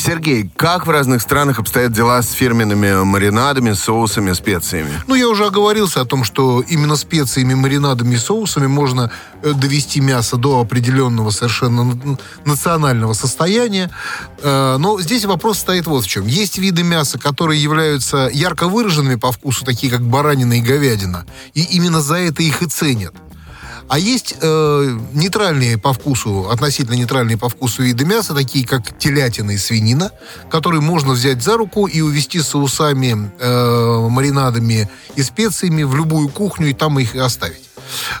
Сергей, 0.00 0.50
как 0.56 0.86
в 0.86 0.90
разных 0.90 1.20
странах 1.20 1.58
обстоят 1.58 1.92
дела 1.92 2.22
с 2.22 2.30
фирменными 2.32 3.04
маринадами, 3.04 3.72
соусами, 3.72 4.32
специями? 4.32 4.90
Ну, 5.06 5.14
я 5.14 5.28
уже 5.28 5.46
оговорился 5.46 6.00
о 6.00 6.04
том, 6.04 6.24
что 6.24 6.62
именно 6.62 6.96
специями, 6.96 7.54
маринадами 7.54 8.14
и 8.14 8.18
соусами 8.18 8.66
можно 8.66 9.10
э, 9.42 9.52
довести 9.52 10.00
мясо 10.00 10.36
до 10.36 10.60
определенного 10.60 11.30
совершенно 11.30 11.98
национального 12.44 13.12
состояния. 13.12 13.90
Э, 14.42 14.76
Но 14.78 15.00
здесь 15.00 15.24
вопрос 15.24 15.58
стоит 15.58 15.86
вот 15.86 16.04
в 16.04 16.08
чем. 16.08 16.26
Есть 16.26 16.58
виды 16.58 16.82
мяса, 16.82 17.18
которые 17.18 17.62
являются 17.62 18.30
ярко 18.32 18.68
выраженными 18.68 19.16
по 19.16 19.32
вкусу, 19.32 19.64
такие 19.64 19.92
как 19.92 20.02
баранина 20.02 20.54
и 20.54 20.60
говядина. 20.60 21.26
И 21.54 21.62
именно 21.62 22.00
за 22.00 22.16
это 22.16 22.42
их 22.42 22.62
и 22.62 22.66
ценят. 22.66 23.14
А 23.90 23.98
есть 23.98 24.36
э, 24.40 24.98
нейтральные 25.14 25.76
по 25.76 25.92
вкусу, 25.92 26.48
относительно 26.48 26.94
нейтральные 26.94 27.36
по 27.36 27.48
вкусу 27.48 27.82
виды 27.82 28.04
мяса, 28.04 28.34
такие 28.34 28.64
как 28.64 28.96
телятина 28.96 29.50
и 29.50 29.58
свинина, 29.58 30.12
которые 30.48 30.80
можно 30.80 31.12
взять 31.12 31.42
за 31.42 31.56
руку 31.56 31.88
и 31.88 32.00
увезти 32.00 32.38
с 32.38 32.50
соусами, 32.50 33.32
э, 33.40 34.08
маринадами 34.08 34.88
и 35.16 35.22
специями 35.24 35.82
в 35.82 35.96
любую 35.96 36.28
кухню 36.28 36.68
и 36.68 36.72
там 36.72 37.00
их 37.00 37.16
оставить. 37.16 37.68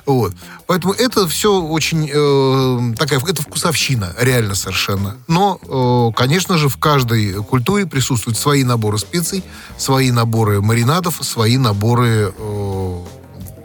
Вот. 0.06 0.32
Поэтому 0.66 0.92
это 0.92 1.28
все 1.28 1.60
очень 1.60 2.10
э, 2.12 2.96
такая, 2.96 3.20
это 3.20 3.40
вкусовщина, 3.40 4.16
реально 4.18 4.56
совершенно. 4.56 5.18
Но, 5.28 5.60
э, 5.62 6.16
конечно 6.16 6.58
же, 6.58 6.68
в 6.68 6.78
каждой 6.78 7.34
культуре 7.44 7.86
присутствуют 7.86 8.36
свои 8.36 8.64
наборы 8.64 8.98
специй, 8.98 9.44
свои 9.78 10.10
наборы 10.10 10.60
маринадов, 10.60 11.20
свои 11.22 11.58
наборы 11.58 12.34
э, 12.36 12.98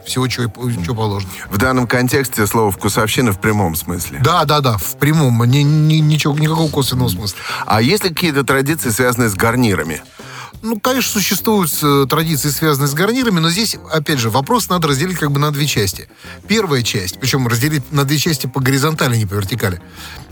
всего, 0.06 0.26
чего, 0.28 0.50
чего 0.84 0.94
положено. 0.94 1.30
В 1.50 1.58
данном 1.58 1.86
контексте 1.86 2.46
слово 2.46 2.70
«вкусовщина» 2.70 3.32
в 3.32 3.40
прямом 3.40 3.74
смысле. 3.74 4.20
Да, 4.22 4.44
да, 4.44 4.60
да, 4.60 4.76
в 4.78 4.96
прямом, 4.98 5.42
ни- 5.44 5.58
ни- 5.62 5.96
ничего, 5.96 6.34
никакого 6.38 6.70
косвенного 6.70 7.08
смысла. 7.08 7.38
А 7.66 7.82
есть 7.82 8.04
ли 8.04 8.10
какие-то 8.10 8.44
традиции, 8.44 8.90
связанные 8.90 9.28
с 9.28 9.34
гарнирами? 9.34 10.02
Ну, 10.62 10.80
конечно, 10.80 11.12
существуют 11.12 11.70
э, 11.82 12.06
традиции, 12.08 12.48
связанные 12.48 12.88
с 12.88 12.94
гарнирами, 12.94 13.40
но 13.40 13.50
здесь, 13.50 13.76
опять 13.92 14.18
же, 14.18 14.30
вопрос 14.30 14.68
надо 14.68 14.88
разделить 14.88 15.18
как 15.18 15.30
бы 15.30 15.38
на 15.38 15.50
две 15.50 15.66
части. 15.66 16.08
Первая 16.48 16.82
часть, 16.82 17.18
причем 17.20 17.46
разделить 17.46 17.92
на 17.92 18.04
две 18.04 18.18
части 18.18 18.46
по 18.46 18.60
горизонтали, 18.60 19.16
не 19.16 19.26
по 19.26 19.34
вертикали. 19.34 19.80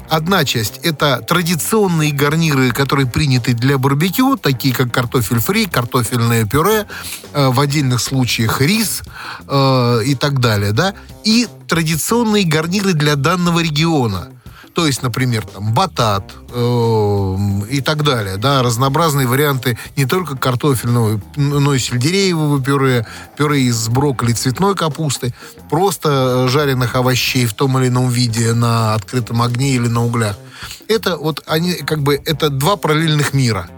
Одна 0.08 0.44
часть– 0.44 0.80
это 0.82 1.24
традиционные 1.26 2.12
гарниры, 2.12 2.72
которые 2.72 3.06
приняты 3.06 3.54
для 3.54 3.78
барбекю, 3.78 4.36
такие 4.36 4.74
как 4.74 4.92
картофель 4.92 5.40
фри, 5.40 5.66
картофельное 5.66 6.44
пюре, 6.44 6.86
э, 7.32 7.48
в 7.48 7.58
отдельных 7.58 8.00
случаях 8.00 8.60
рис 8.60 9.02
э, 9.46 10.02
и 10.04 10.14
так 10.14 10.40
далее, 10.40 10.72
да. 10.72 10.94
И 11.24 11.48
традиционные 11.68 12.44
гарниры 12.44 12.92
для 12.92 13.16
данного 13.16 13.60
региона. 13.60 14.33
То 14.74 14.88
есть, 14.88 15.02
например, 15.02 15.46
там 15.46 15.72
батат 15.72 16.34
э, 16.50 17.36
и 17.70 17.80
так 17.80 18.02
далее, 18.02 18.36
да, 18.38 18.62
разнообразные 18.62 19.26
варианты 19.26 19.78
не 19.96 20.04
только 20.04 20.36
картофельного, 20.36 21.20
но 21.36 21.74
и 21.74 21.78
сельдереевого 21.78 22.60
пюре, 22.60 23.06
пюре 23.36 23.62
из 23.62 23.88
брокколи, 23.88 24.32
цветной 24.32 24.74
капусты, 24.74 25.32
просто 25.70 26.46
э, 26.46 26.48
жареных 26.48 26.96
овощей 26.96 27.46
в 27.46 27.54
том 27.54 27.78
или 27.78 27.86
ином 27.86 28.08
виде 28.08 28.52
на 28.52 28.94
открытом 28.94 29.42
огне 29.42 29.76
или 29.76 29.86
на 29.86 30.04
углях. 30.04 30.36
Это 30.88 31.18
вот 31.18 31.44
они 31.46 31.74
как 31.74 32.02
бы 32.02 32.20
это 32.24 32.50
два 32.50 32.74
параллельных 32.76 33.32
мира. 33.32 33.68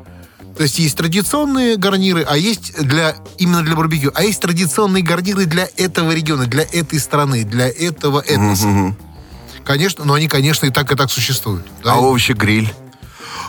То 0.56 0.62
есть 0.62 0.78
есть 0.78 0.96
традиционные 0.96 1.76
гарниры, 1.76 2.24
а 2.26 2.38
есть 2.38 2.74
для 2.82 3.14
именно 3.36 3.62
для 3.62 3.76
барбекю, 3.76 4.12
а 4.14 4.24
есть 4.24 4.40
традиционные 4.40 5.02
гарниры 5.02 5.44
для 5.44 5.68
этого 5.76 6.12
региона, 6.12 6.46
для 6.46 6.62
этой 6.62 6.98
страны, 6.98 7.44
для 7.44 7.68
этого 7.68 8.20
этноса. 8.20 8.96
Конечно, 9.66 10.04
но 10.04 10.14
они, 10.14 10.28
конечно, 10.28 10.64
и 10.66 10.70
так, 10.70 10.90
и 10.92 10.94
так 10.96 11.10
существуют. 11.10 11.66
да. 11.82 11.94
А 11.94 11.96
овощи-гриль? 11.96 12.72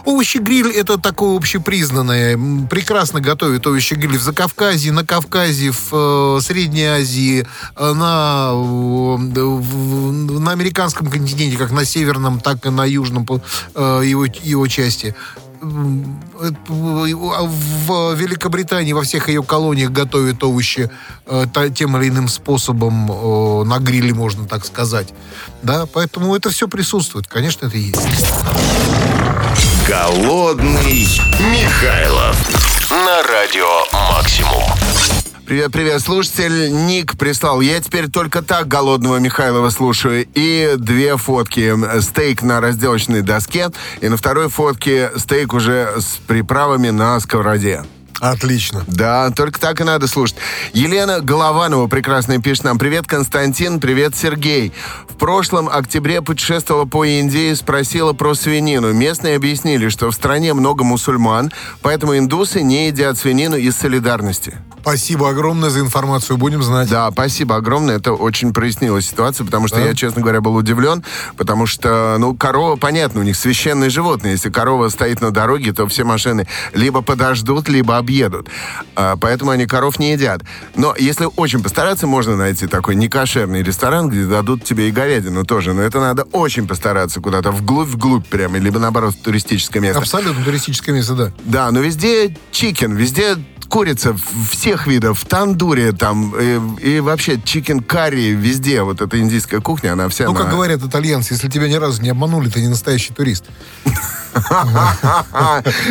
Овощи-гриль 0.03 0.71
это 0.71 0.97
такое 0.97 1.35
общепризнанное. 1.35 2.39
Прекрасно 2.69 3.19
готовят 3.19 3.67
овощи-гриль 3.67 4.17
в 4.17 4.21
Закавказье, 4.21 4.91
на 4.91 5.05
Кавказе, 5.05 5.71
в 5.71 5.89
э, 5.91 6.39
Средней 6.41 6.85
Азии, 6.85 7.45
э, 7.75 7.93
на, 7.93 8.51
э, 8.51 8.55
в- 8.55 10.39
на 10.39 10.51
американском 10.51 11.07
континенте, 11.07 11.57
как 11.57 11.71
на 11.71 11.85
северном, 11.85 12.39
так 12.39 12.65
и 12.65 12.69
на 12.69 12.85
южном 12.85 13.27
э, 13.75 14.01
его, 14.05 14.25
его 14.25 14.67
части. 14.67 15.13
В 15.59 16.05
Великобритании 18.15 18.93
во 18.93 19.03
всех 19.03 19.29
ее 19.29 19.43
колониях 19.43 19.91
готовят 19.91 20.43
овощи 20.43 20.89
э, 21.25 21.45
тем 21.73 21.97
или 21.97 22.09
иным 22.09 22.27
способом 22.27 23.11
э, 23.11 23.63
на 23.63 23.79
гриле, 23.79 24.13
можно 24.13 24.47
так 24.47 24.65
сказать. 24.65 25.13
Да, 25.63 25.85
поэтому 25.85 26.35
это 26.35 26.49
все 26.49 26.67
присутствует. 26.67 27.27
Конечно, 27.27 27.67
это 27.67 27.77
есть. 27.77 28.01
Голодный 29.87 31.07
Михайлов 31.39 32.89
на 32.89 33.23
радио 33.23 33.85
Максимум. 34.11 34.86
Привет, 35.47 35.71
привет, 35.71 36.01
слушатель. 36.01 36.73
Ник 36.73 37.17
прислал. 37.17 37.61
Я 37.61 37.79
теперь 37.79 38.09
только 38.09 38.41
так 38.41 38.67
голодного 38.67 39.15
Михайлова 39.15 39.69
слушаю. 39.69 40.27
И 40.33 40.73
две 40.77 41.15
фотки. 41.15 41.73
Стейк 42.01 42.41
на 42.41 42.59
разделочной 42.59 43.21
доске. 43.21 43.69
И 44.01 44.09
на 44.09 44.17
второй 44.17 44.49
фотке 44.49 45.09
стейк 45.15 45.53
уже 45.53 45.93
с 45.99 46.19
приправами 46.27 46.89
на 46.89 47.17
сковороде. 47.21 47.85
Отлично. 48.19 48.83
Да, 48.87 49.29
только 49.31 49.59
так 49.59 49.79
и 49.79 49.83
надо 49.83 50.07
слушать. 50.07 50.37
Елена 50.73 51.19
Голованова 51.21 51.87
прекрасно 51.87 52.41
пишет 52.41 52.63
нам. 52.63 52.77
Привет, 52.79 53.05
Константин, 53.05 53.79
привет, 53.79 54.15
Сергей. 54.15 54.73
В 55.07 55.15
прошлом 55.17 55.69
октябре 55.69 56.21
путешествовала 56.21 56.85
по 56.85 57.05
Индии, 57.05 57.53
спросила 57.53 58.13
про 58.13 58.33
свинину. 58.33 58.91
Местные 58.93 59.35
объяснили, 59.35 59.89
что 59.89 60.09
в 60.09 60.15
стране 60.15 60.53
много 60.53 60.83
мусульман, 60.83 61.51
поэтому 61.81 62.17
индусы 62.17 62.61
не 62.61 62.87
едят 62.87 63.17
свинину 63.17 63.55
из 63.55 63.75
солидарности. 63.75 64.57
Спасибо 64.81 65.29
огромное 65.29 65.69
за 65.69 65.81
информацию. 65.81 66.37
Будем 66.37 66.63
знать. 66.63 66.89
Да, 66.89 67.11
спасибо 67.11 67.57
огромное. 67.57 67.97
Это 67.97 68.13
очень 68.13 68.53
прояснило 68.53 69.01
ситуацию, 69.01 69.45
потому 69.45 69.67
что 69.67 69.77
Да. 69.77 69.87
я, 69.87 69.93
честно 69.93 70.21
говоря, 70.21 70.39
был 70.39 70.55
удивлен, 70.55 71.03
потому 71.35 71.65
что, 71.65 72.15
ну, 72.19 72.33
корова, 72.35 72.77
понятно, 72.77 73.19
у 73.19 73.23
них 73.23 73.35
священное 73.35 73.89
животное. 73.89 74.31
Если 74.31 74.49
корова 74.49 74.87
стоит 74.87 75.19
на 75.19 75.31
дороге, 75.31 75.73
то 75.73 75.87
все 75.87 76.05
машины 76.05 76.47
либо 76.73 77.01
подождут, 77.01 77.67
либо 77.67 77.97
объедут. 78.07 78.47
А, 78.95 79.17
поэтому 79.17 79.51
они 79.51 79.65
коров 79.65 79.99
не 79.99 80.13
едят. 80.13 80.41
Но 80.75 80.95
если 80.97 81.27
очень 81.35 81.61
постараться, 81.61 82.07
можно 82.07 82.37
найти 82.37 82.65
такой 82.67 82.95
некошерный 82.95 83.63
ресторан, 83.63 84.09
где 84.09 84.23
дадут 84.25 84.63
тебе 84.63 84.87
и 84.87 84.91
говядину 84.91 85.43
тоже. 85.45 85.73
Но 85.73 85.81
это 85.81 85.99
надо 85.99 86.23
очень 86.31 86.67
постараться 86.67 87.19
куда-то 87.19 87.51
вглубь-вглубь 87.51 88.25
прямо, 88.27 88.57
либо, 88.59 88.79
наоборот, 88.79 89.13
в 89.13 89.21
туристическое 89.21 89.81
место. 89.81 89.99
Абсолютно 89.99 90.43
туристическое 90.45 90.95
место, 90.95 91.15
да. 91.15 91.31
Да, 91.43 91.71
но 91.71 91.81
везде 91.81 92.37
chicken, 92.51 92.95
везде 92.95 93.35
курица 93.67 94.15
всех 94.49 94.87
видов, 94.87 95.19
в 95.19 95.25
тандуре 95.25 95.91
там, 95.91 96.33
и, 96.39 96.95
и 96.95 96.99
вообще 97.01 97.37
chicken 97.43 97.81
curry 97.81 98.29
везде. 98.33 98.81
Вот 98.83 99.01
эта 99.01 99.19
индийская 99.19 99.59
кухня, 99.59 99.91
она 99.91 100.07
вся 100.07 100.25
Ну, 100.25 100.31
на- 100.31 100.39
как 100.39 100.51
говорят 100.51 100.81
итальянцы, 100.81 101.33
если 101.33 101.49
тебя 101.49 101.67
ни 101.67 101.73
разу 101.73 102.01
не 102.01 102.09
обманули, 102.09 102.49
ты 102.49 102.61
не 102.61 102.69
настоящий 102.69 103.13
турист. 103.13 103.43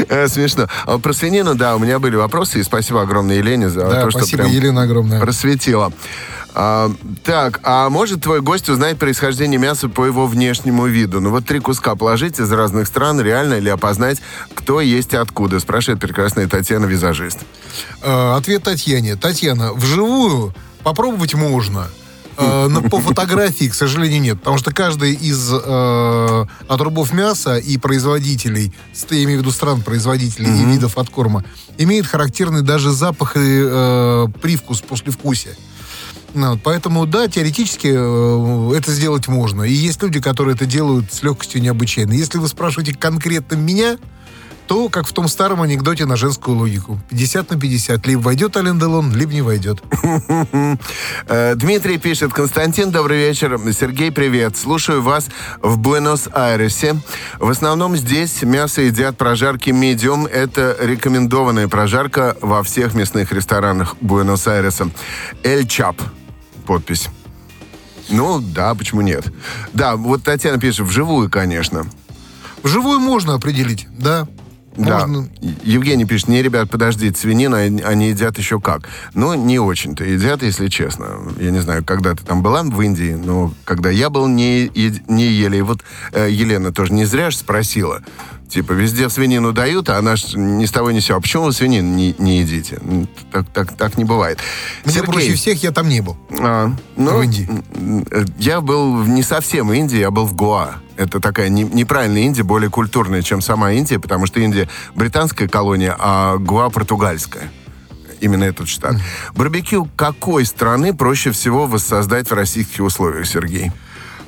Э, 0.09 0.29
Смешно. 0.29 0.69
А 0.87 0.99
Про 0.99 1.13
свинину, 1.13 1.55
да, 1.55 1.77
у 1.77 1.79
меня 1.79 1.99
были 1.99 2.17
вопросы, 2.17 2.61
и 2.61 2.63
спасибо 2.63 3.03
огромное 3.03 3.37
Елене 3.37 3.69
за 3.69 3.81
Да, 3.89 4.03
то, 4.03 4.11
что 4.11 4.21
спасибо, 4.21 4.43
прям 4.45 4.53
Елена, 4.55 4.83
огромное. 4.83 5.21
просветила. 5.21 5.93
А, 6.59 6.91
так, 7.23 7.61
а 7.65 7.91
может 7.91 8.23
твой 8.23 8.41
гость 8.41 8.71
узнать 8.71 8.99
происхождение 8.99 9.59
мяса 9.59 9.91
по 9.91 10.07
его 10.07 10.27
внешнему 10.27 10.87
виду? 10.87 11.21
Ну 11.21 11.29
вот 11.31 11.45
три 11.45 11.61
куска 11.61 11.95
положить 11.97 12.41
из 12.41 12.51
разных 12.51 12.87
стран, 12.87 13.21
реально 13.21 13.59
ли 13.59 13.69
опознать, 13.69 14.23
кто 14.55 14.81
есть 14.81 15.13
и 15.13 15.17
откуда? 15.17 15.61
Спрашивает 15.61 16.01
прекрасная 16.01 16.49
Татьяна, 16.49 16.87
визажист. 16.87 17.41
Э, 18.03 18.37
Ответ 18.37 18.63
Татьяне. 18.63 19.17
Татьяна, 19.17 19.75
вживую 19.75 20.55
попробовать 20.83 21.35
можно. 21.35 21.89
Э, 22.37 22.69
Но 22.69 22.83
по 22.83 23.01
фотографии, 23.01 23.67
к 23.67 23.75
сожалению, 23.75 24.21
нет. 24.21 24.39
Потому 24.39 24.59
что 24.59 24.73
каждый 24.73 25.15
из 25.15 25.51
э, 25.53 26.47
отрубов 26.69 27.13
мяса 27.13 27.57
и 27.57 27.77
производителей, 27.79 28.73
я 29.11 29.25
имею 29.25 29.39
в 29.39 29.43
виду 29.43 29.51
стран-производителей 29.51 30.51
и 30.51 30.65
видов 30.65 30.99
откорма, 30.99 31.45
имеет 31.79 32.07
характерный 32.07 32.63
даже 32.63 32.91
запах 32.91 33.37
и 33.37 33.41
э, 33.41 34.27
привкус 34.41 34.81
послевкусия. 34.83 35.55
Ну, 36.35 36.51
вот, 36.51 36.61
поэтому, 36.63 37.07
да, 37.07 37.29
теоретически 37.29 37.87
это 38.77 38.93
сделать 38.93 39.27
можно. 39.27 39.63
И 39.63 39.73
есть 39.73 40.03
люди, 40.03 40.21
которые 40.21 40.55
это 40.55 40.67
делают 40.67 41.11
с 41.13 41.23
легкостью 41.23 41.63
необычайной. 41.63 42.17
Если 42.17 42.37
вы 42.39 42.49
спрашиваете 42.49 42.95
конкретно 42.95 43.55
меня, 43.55 43.97
то, 44.67 44.89
как 44.89 45.07
в 45.07 45.13
том 45.13 45.29
старом 45.29 45.63
анекдоте 45.63 46.07
на 46.07 46.17
женскую 46.17 46.57
логику. 46.57 46.99
50 47.11 47.51
на 47.51 47.61
50. 47.61 48.07
Либо 48.07 48.21
войдет 48.21 48.57
Ален 48.57 48.79
Делон, 48.79 49.13
либо 49.15 49.33
не 49.33 49.43
войдет. 49.43 49.83
Э, 51.29 51.55
Дмитрий 51.55 51.99
пишет, 51.99 52.33
Константин, 52.33 52.91
добрый 52.91 53.19
вечер. 53.19 53.59
Сергей, 53.73 54.11
привет. 54.11 54.57
Слушаю 54.57 55.03
вас 55.03 55.29
в 55.61 55.79
Буэнос-Айресе. 55.79 56.97
В 57.39 57.49
основном 57.49 57.97
здесь 57.97 58.43
мясо 58.43 58.83
едят 58.83 59.17
прожарки 59.17 59.71
медиум. 59.71 60.27
Это 60.27 60.77
рекомендованная 60.81 61.69
прожарка 61.69 62.37
во 62.41 62.63
всех 62.63 62.95
мясных 62.95 63.33
ресторанах 63.33 63.97
Буэнос-Айреса. 64.01 64.91
Эль 65.43 65.67
Чап. 65.67 66.01
Подпись. 66.67 67.09
Ну, 68.09 68.41
да, 68.41 68.75
почему 68.75 69.01
нет? 69.01 69.25
Да, 69.73 69.97
вот 69.97 70.23
Татьяна 70.23 70.59
пишет, 70.59 70.87
вживую, 70.87 71.31
конечно. 71.31 71.87
Вживую 72.63 73.01
можно 73.01 73.35
определить, 73.35 73.87
да. 73.91 74.27
Да. 74.77 75.07
Можно. 75.07 75.29
Евгений 75.63 76.05
пишет, 76.05 76.29
не, 76.29 76.43
ребят, 76.43 76.71
подождите, 76.71 77.19
свинину 77.19 77.57
они 77.57 78.09
едят 78.09 78.39
еще 78.39 78.61
как. 78.61 78.89
Ну, 79.15 79.35
не 79.35 79.59
очень-то 79.59 80.05
едят, 80.05 80.43
если 80.43 80.69
честно. 80.69 81.33
Я 81.39 81.51
не 81.51 81.61
знаю, 81.61 81.85
когда 81.85 82.15
ты 82.15 82.25
там 82.25 82.43
была 82.43 82.63
в 82.63 82.81
Индии, 82.83 83.15
но 83.15 83.53
когда 83.65 83.91
я 83.91 84.11
был, 84.11 84.27
не, 84.29 84.71
не 85.09 85.27
ели. 85.27 85.59
И 85.59 85.63
вот 85.63 85.83
э, 86.13 86.29
Елена 86.31 86.73
тоже 86.73 86.93
не 86.93 87.05
зря 87.05 87.31
же 87.31 87.37
спросила. 87.37 88.03
Типа, 88.49 88.73
везде 88.73 89.09
свинину 89.11 89.53
дают, 89.53 89.89
а 89.89 89.99
она 89.99 90.15
ж 90.17 90.35
ни 90.37 90.65
с 90.67 90.71
того 90.71 90.91
ни 90.93 91.01
с 91.01 91.07
сего. 91.07 91.19
А 91.19 91.21
почему 91.21 91.45
вы 91.45 91.53
свинину 91.53 91.95
не, 91.95 92.15
не 92.19 92.39
едите? 92.41 92.79
М, 92.81 93.09
Так, 93.33 93.47
так, 93.53 93.73
так 93.77 93.99
не 93.99 94.05
бывает. 94.05 94.39
Мне 94.85 95.03
проще 95.03 95.35
всех, 95.35 95.63
я 95.63 95.73
там 95.73 95.89
не 95.89 96.01
был. 96.01 96.17
А, 96.31 96.73
ну, 96.97 97.19
В 97.19 97.23
Индии. 97.23 97.49
Я 98.39 98.61
был 98.61 99.05
не 99.05 99.23
совсем 99.23 99.69
в 99.69 99.73
Индии, 99.73 99.99
я 99.99 100.11
был 100.11 100.27
в 100.27 100.35
Гоа. 100.35 100.77
Это 100.97 101.21
такая 101.21 101.49
не- 101.49 101.65
неправильная 101.65 102.23
Индия, 102.23 102.45
более 102.45 102.71
культурная, 102.71 103.23
чем 103.23 103.41
сама 103.41 103.73
Индия, 103.73 103.99
потому 103.99 104.27
что 104.27 104.41
Индия 104.41 104.69
британская 104.95 105.49
колония, 105.49 105.95
а 105.99 106.39
Гоа 106.39 106.71
португальская. 106.71 107.51
Именно 108.21 108.45
этот 108.45 108.69
штат. 108.69 108.95
Барбекю 109.35 109.89
какой 109.97 110.47
страны 110.47 110.95
проще 110.95 111.33
всего 111.33 111.67
воссоздать 111.67 112.31
в 112.31 112.35
российских 112.35 112.83
условиях, 112.83 113.27
Сергей? 113.27 113.73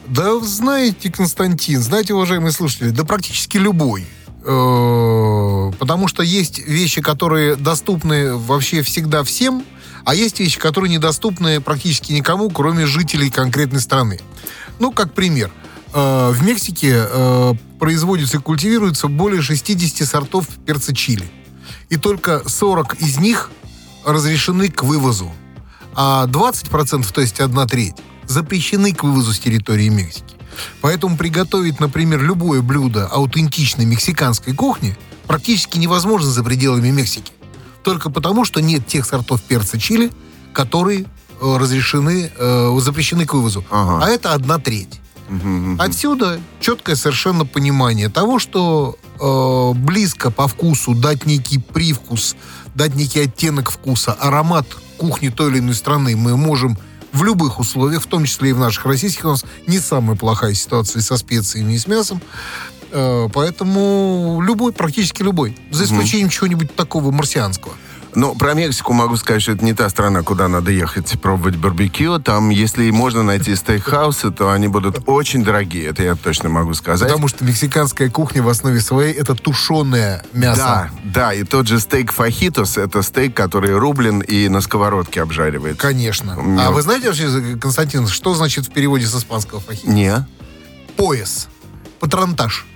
Да, 0.08 0.38
знаете, 0.40 1.10
Константин, 1.12 1.80
знаете, 1.82 2.14
уважаемые 2.14 2.52
слушатели, 2.52 2.90
да 2.90 3.04
практически 3.04 3.58
любой. 3.58 4.06
Э, 4.44 5.72
Потому 5.78 6.08
что 6.08 6.22
есть 6.22 6.58
вещи, 6.58 7.02
которые 7.02 7.56
доступны 7.56 8.34
вообще 8.34 8.82
всегда 8.82 9.22
всем, 9.22 9.64
а 10.04 10.14
есть 10.14 10.40
вещи, 10.40 10.58
которые 10.58 10.90
недоступны 10.90 11.60
практически 11.60 12.12
никому, 12.12 12.48
кроме 12.48 12.86
жителей 12.86 13.30
конкретной 13.30 13.80
страны. 13.80 14.18
Ну, 14.78 14.92
как 14.92 15.12
пример. 15.12 15.50
Э, 15.92 16.30
В 16.32 16.42
Мексике 16.42 17.04
э, 17.06 17.54
производится 17.78 18.38
и 18.38 18.40
культивируется 18.40 19.08
более 19.08 19.42
60 19.42 20.08
сортов 20.08 20.46
перца 20.64 20.94
чили. 20.94 21.30
И 21.90 21.96
только 21.96 22.48
40 22.48 22.94
из 23.02 23.18
них 23.18 23.50
разрешены 24.06 24.70
к 24.70 24.82
вывозу. 24.82 25.30
А 25.94 26.26
20%, 26.26 27.12
то 27.12 27.20
есть 27.20 27.40
одна 27.40 27.66
треть, 27.66 27.96
запрещены 28.28 28.94
к 28.94 29.02
вывозу 29.02 29.32
с 29.32 29.38
территории 29.38 29.88
Мексики. 29.88 30.36
Поэтому 30.80 31.16
приготовить, 31.16 31.80
например, 31.80 32.22
любое 32.22 32.62
блюдо 32.62 33.06
аутентичной 33.06 33.84
мексиканской 33.84 34.54
кухни 34.54 34.96
практически 35.26 35.78
невозможно 35.78 36.30
за 36.30 36.44
пределами 36.44 36.90
Мексики. 36.90 37.32
Только 37.82 38.10
потому, 38.10 38.44
что 38.44 38.60
нет 38.60 38.86
тех 38.86 39.04
сортов 39.06 39.42
перца 39.42 39.78
чили, 39.78 40.10
которые 40.52 41.04
э, 41.40 41.56
разрешены, 41.56 42.30
э, 42.36 42.78
запрещены 42.80 43.26
к 43.26 43.34
вывозу. 43.34 43.64
Ага. 43.70 44.04
А 44.04 44.08
это 44.08 44.34
одна 44.34 44.58
треть. 44.58 45.00
Отсюда 45.78 46.40
четкое 46.58 46.96
совершенно 46.96 47.44
понимание 47.44 48.08
того, 48.08 48.38
что 48.38 48.96
э, 49.20 49.78
близко 49.78 50.30
по 50.30 50.48
вкусу 50.48 50.94
дать 50.94 51.26
некий 51.26 51.58
привкус, 51.58 52.34
дать 52.74 52.94
некий 52.94 53.20
оттенок 53.20 53.70
вкуса, 53.70 54.12
аромат 54.14 54.66
кухни 54.96 55.28
той 55.28 55.50
или 55.50 55.58
иной 55.58 55.74
страны 55.74 56.16
мы 56.16 56.36
можем 56.36 56.78
в 57.12 57.24
любых 57.24 57.58
условиях, 57.58 58.02
в 58.02 58.06
том 58.06 58.24
числе 58.24 58.50
и 58.50 58.52
в 58.52 58.58
наших 58.58 58.86
российских, 58.86 59.24
у 59.24 59.28
нас 59.28 59.44
не 59.66 59.78
самая 59.78 60.16
плохая 60.16 60.54
ситуация 60.54 61.02
со 61.02 61.16
специями 61.16 61.74
и 61.74 61.78
с 61.78 61.86
мясом. 61.86 62.20
Э, 62.90 63.28
поэтому 63.32 64.40
любой, 64.44 64.72
практически 64.72 65.22
любой. 65.22 65.56
За 65.70 65.84
исключением 65.84 66.28
чего-нибудь 66.28 66.74
такого 66.74 67.10
марсианского. 67.10 67.74
Ну, 68.18 68.34
про 68.34 68.54
Мексику 68.54 68.92
могу 68.94 69.16
сказать, 69.16 69.42
что 69.42 69.52
это 69.52 69.64
не 69.64 69.74
та 69.74 69.88
страна, 69.88 70.24
куда 70.24 70.48
надо 70.48 70.72
ехать 70.72 71.20
пробовать 71.20 71.54
барбекю. 71.54 72.18
Там, 72.18 72.50
если 72.50 72.90
можно 72.90 73.22
найти 73.22 73.54
стейкхаусы, 73.54 74.32
то 74.32 74.50
они 74.50 74.66
будут 74.66 75.04
очень 75.06 75.44
дорогие. 75.44 75.86
Это 75.86 76.02
я 76.02 76.16
точно 76.16 76.48
могу 76.48 76.74
сказать. 76.74 77.08
Потому 77.08 77.28
что 77.28 77.44
мексиканская 77.44 78.10
кухня 78.10 78.42
в 78.42 78.48
основе 78.48 78.80
своей 78.80 79.12
это 79.12 79.36
тушеное 79.36 80.24
мясо. 80.32 80.58
Да, 80.58 80.90
да, 81.04 81.32
и 81.32 81.44
тот 81.44 81.68
же 81.68 81.78
стейк 81.78 82.10
фахитос, 82.10 82.76
это 82.76 83.02
стейк, 83.02 83.34
который 83.34 83.78
рублен 83.78 84.18
и 84.18 84.48
на 84.48 84.62
сковородке 84.62 85.22
обжаривается. 85.22 85.80
Конечно. 85.80 86.32
меня 86.32 86.64
А 86.64 86.70
вот- 86.70 86.74
вы 86.74 86.82
знаете 86.82 87.06
вообще, 87.06 87.56
Константин, 87.60 88.08
что 88.08 88.34
значит 88.34 88.66
в 88.66 88.72
переводе 88.72 89.06
с 89.06 89.14
испанского 89.14 89.60
фахита? 89.60 89.92
Не. 89.92 90.26
Пояс. 90.96 91.46
Патронтаж. 92.00 92.66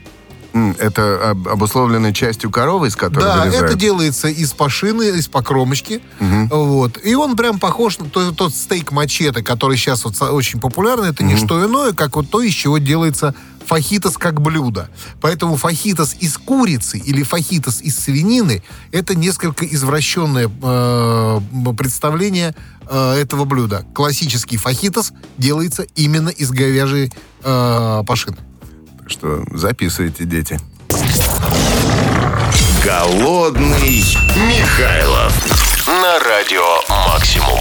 Это 0.78 1.30
об- 1.30 1.48
обусловлено 1.48 2.12
частью 2.12 2.50
коровы, 2.50 2.88
из 2.88 2.96
которой 2.96 3.24
Да, 3.24 3.40
вырезают? 3.44 3.66
это 3.70 3.74
делается 3.74 4.28
из 4.28 4.52
пашины, 4.52 5.04
из 5.18 5.28
покромочки. 5.28 6.00
Вот. 6.20 6.98
И 7.04 7.14
он 7.14 7.36
прям 7.36 7.58
похож 7.58 7.98
на 7.98 8.08
тот, 8.08 8.36
тот 8.36 8.54
стейк 8.54 8.92
мачете, 8.92 9.42
который 9.42 9.76
сейчас 9.76 10.04
вот 10.04 10.20
очень 10.22 10.60
популярный. 10.60 11.08
Это 11.10 11.24
не 11.24 11.36
что 11.36 11.64
иное, 11.64 11.92
как 11.92 12.16
вот 12.16 12.30
то, 12.30 12.42
из 12.42 12.52
чего 12.52 12.78
делается 12.78 13.34
фахитос 13.66 14.18
как 14.18 14.40
блюдо. 14.40 14.90
Поэтому 15.20 15.56
фахитос 15.56 16.16
из 16.18 16.36
курицы 16.36 16.98
или 16.98 17.22
фахитос 17.22 17.80
из 17.80 17.96
свинины 17.96 18.62
это 18.90 19.14
несколько 19.14 19.64
извращенное 19.64 20.50
э, 20.62 21.40
представление 21.78 22.54
э, 22.88 23.14
этого 23.14 23.44
блюда. 23.44 23.86
Классический 23.94 24.56
фахитос 24.56 25.12
делается 25.38 25.84
именно 25.94 26.28
из 26.28 26.50
говяжьей 26.50 27.12
э, 27.44 28.02
пашины. 28.06 28.36
Что 29.12 29.44
записывайте, 29.52 30.24
дети. 30.24 30.58
Голодный 32.82 34.02
Михайлов 34.48 35.86
на 35.86 36.18
радио 36.18 36.64
Максимум. 36.88 37.58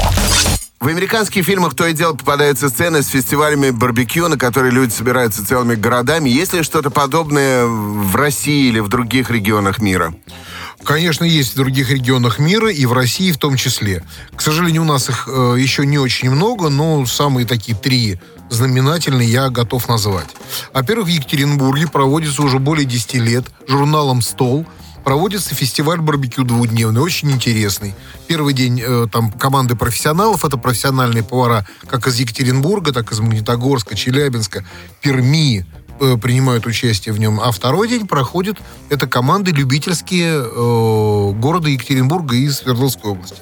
В 0.80 0.88
американских 0.88 1.44
фильмах 1.44 1.76
то 1.76 1.86
и 1.86 1.94
дело 1.94 2.14
попадаются 2.14 2.70
сцены 2.70 3.04
с 3.04 3.08
фестивалями 3.08 3.70
барбекю, 3.70 4.30
на 4.30 4.38
которые 4.38 4.72
люди 4.72 4.94
собираются 4.94 5.46
целыми 5.46 5.76
городами. 5.76 6.30
Есть 6.30 6.54
ли 6.54 6.64
что-то 6.64 6.90
подобное 6.90 7.66
в 7.66 8.16
России 8.16 8.70
или 8.70 8.80
в 8.80 8.88
других 8.88 9.30
регионах 9.30 9.80
мира? 9.80 10.14
Конечно, 10.86 11.26
есть 11.26 11.52
в 11.52 11.56
других 11.58 11.92
регионах 11.92 12.40
мира 12.40 12.72
и 12.72 12.86
в 12.86 12.94
России 12.94 13.34
в 13.34 13.38
том 13.38 13.58
числе. 13.58 14.06
К 14.36 14.42
сожалению, 14.42 14.84
у 14.84 14.86
нас 14.86 15.10
их 15.10 15.28
э, 15.28 15.56
еще 15.60 15.86
не 15.86 16.00
очень 16.00 16.32
много, 16.32 16.70
но 16.70 17.06
самые 17.06 17.46
такие 17.46 17.78
три 17.78 18.20
знаменательные 18.52 19.28
я 19.28 19.50
готов 19.50 19.88
назвать. 19.88 20.28
Во-первых, 20.74 21.08
в 21.08 21.10
Екатеринбурге 21.10 21.88
проводится 21.88 22.44
уже 22.44 22.60
более 22.60 22.86
10 22.86 23.16
лет 23.16 23.46
журналом 23.68 24.22
«Стол». 24.22 24.66
Проводится 25.04 25.56
фестиваль 25.56 26.00
барбекю 26.00 26.44
двухдневный, 26.44 27.02
очень 27.02 27.32
интересный. 27.32 27.96
Первый 28.28 28.54
день 28.54 28.80
э, 28.86 29.08
там 29.12 29.32
команды 29.32 29.76
профессионалов, 29.76 30.46
это 30.46 30.58
профессиональные 30.58 31.24
повара 31.24 31.66
как 31.88 32.06
из 32.06 32.20
Екатеринбурга, 32.20 32.94
так 32.94 33.12
и 33.12 33.16
из 33.16 33.20
Магнитогорска, 33.20 33.96
Челябинска, 33.96 34.64
Перми, 35.02 35.66
э, 36.00 36.18
принимают 36.18 36.68
участие 36.68 37.14
в 37.14 37.20
нем. 37.20 37.40
А 37.40 37.52
второй 37.52 37.88
день 37.88 38.06
проходит, 38.06 38.58
это 38.90 39.08
команды 39.08 39.50
любительские 39.50 40.36
э, 40.36 41.32
города 41.34 41.68
Екатеринбурга 41.68 42.36
и 42.36 42.48
Свердловской 42.48 43.10
области. 43.10 43.42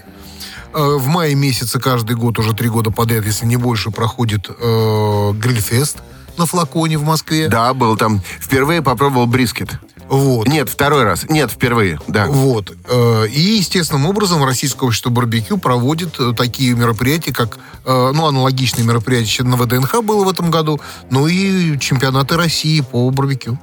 Э, 0.73 0.97
в 0.97 1.07
мае 1.07 1.35
месяце 1.35 1.79
каждый 1.79 2.15
год, 2.15 2.37
уже 2.39 2.53
три 2.53 2.69
года 2.69 2.91
подряд, 2.91 3.25
если 3.25 3.45
не 3.45 3.57
больше, 3.57 3.91
проходит 3.91 4.49
э, 4.49 5.31
грильфест 5.33 5.97
на 6.37 6.45
флаконе 6.45 6.97
в 6.97 7.03
Москве. 7.03 7.47
Да, 7.47 7.73
был 7.73 7.97
там. 7.97 8.21
Впервые 8.39 8.81
попробовал 8.81 9.25
брискет. 9.25 9.79
Вот. 10.07 10.47
Нет, 10.47 10.69
второй 10.69 11.03
раз. 11.03 11.29
Нет, 11.29 11.51
впервые, 11.51 11.99
да. 12.07 12.25
Вот. 12.27 12.73
Э, 12.87 13.27
И 13.27 13.57
естественным 13.57 14.05
образом 14.07 14.43
Российское 14.43 14.85
общество 14.85 15.09
барбекю 15.09 15.57
проводит 15.57 16.19
э, 16.19 16.33
такие 16.35 16.73
мероприятия, 16.73 17.33
как, 17.33 17.57
ну, 17.85 18.27
аналогичные 18.27 18.85
мероприятия 18.85 19.43
на 19.43 19.55
ВДНХ 19.55 20.01
было 20.03 20.23
в 20.23 20.29
этом 20.29 20.51
году, 20.51 20.79
ну 21.09 21.27
и 21.27 21.79
чемпионаты 21.79 22.37
России 22.37 22.81
по 22.81 23.09
барбекю. 23.09 23.57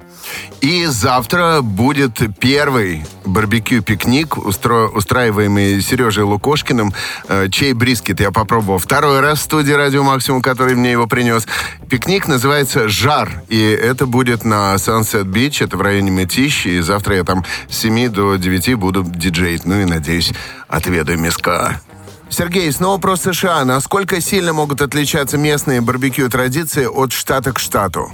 И 0.60 0.86
завтра 0.86 1.60
будет 1.62 2.20
первый 2.38 3.04
барбекю-пикник, 3.24 4.36
устро- 4.36 4.88
устраиваемый 4.88 5.80
Сережей 5.80 6.24
Лукошкиным, 6.24 6.92
э, 7.28 7.48
чей 7.50 7.72
брискет 7.72 8.20
я 8.20 8.30
попробовал 8.30 8.78
второй 8.78 9.20
раз 9.20 9.40
в 9.40 9.42
студии 9.42 9.72
«Радио 9.72 10.02
Максимум», 10.02 10.42
который 10.42 10.74
мне 10.74 10.92
его 10.92 11.06
принес. 11.06 11.46
Пикник 11.88 12.26
называется 12.26 12.88
«Жар», 12.88 13.42
и 13.48 13.60
это 13.60 14.06
будет 14.06 14.44
на 14.44 14.74
Sunset 14.76 15.24
Beach, 15.24 15.64
это 15.64 15.76
в 15.76 15.80
районе 15.82 16.10
Мытищи, 16.10 16.68
и 16.68 16.80
завтра 16.80 17.16
я 17.16 17.24
там 17.24 17.44
с 17.68 17.78
7 17.78 18.08
до 18.08 18.36
9 18.36 18.74
буду 18.74 19.04
диджеить, 19.04 19.64
ну 19.64 19.80
и, 19.80 19.84
надеюсь, 19.84 20.32
отведаю 20.68 21.18
миска. 21.18 21.80
Сергей, 22.28 22.70
снова 22.72 22.98
про 22.98 23.16
США. 23.16 23.64
Насколько 23.64 24.20
сильно 24.20 24.52
могут 24.52 24.82
отличаться 24.82 25.38
местные 25.38 25.80
барбекю-традиции 25.80 26.86
от 26.86 27.12
штата 27.12 27.52
к 27.52 27.58
штату? 27.58 28.10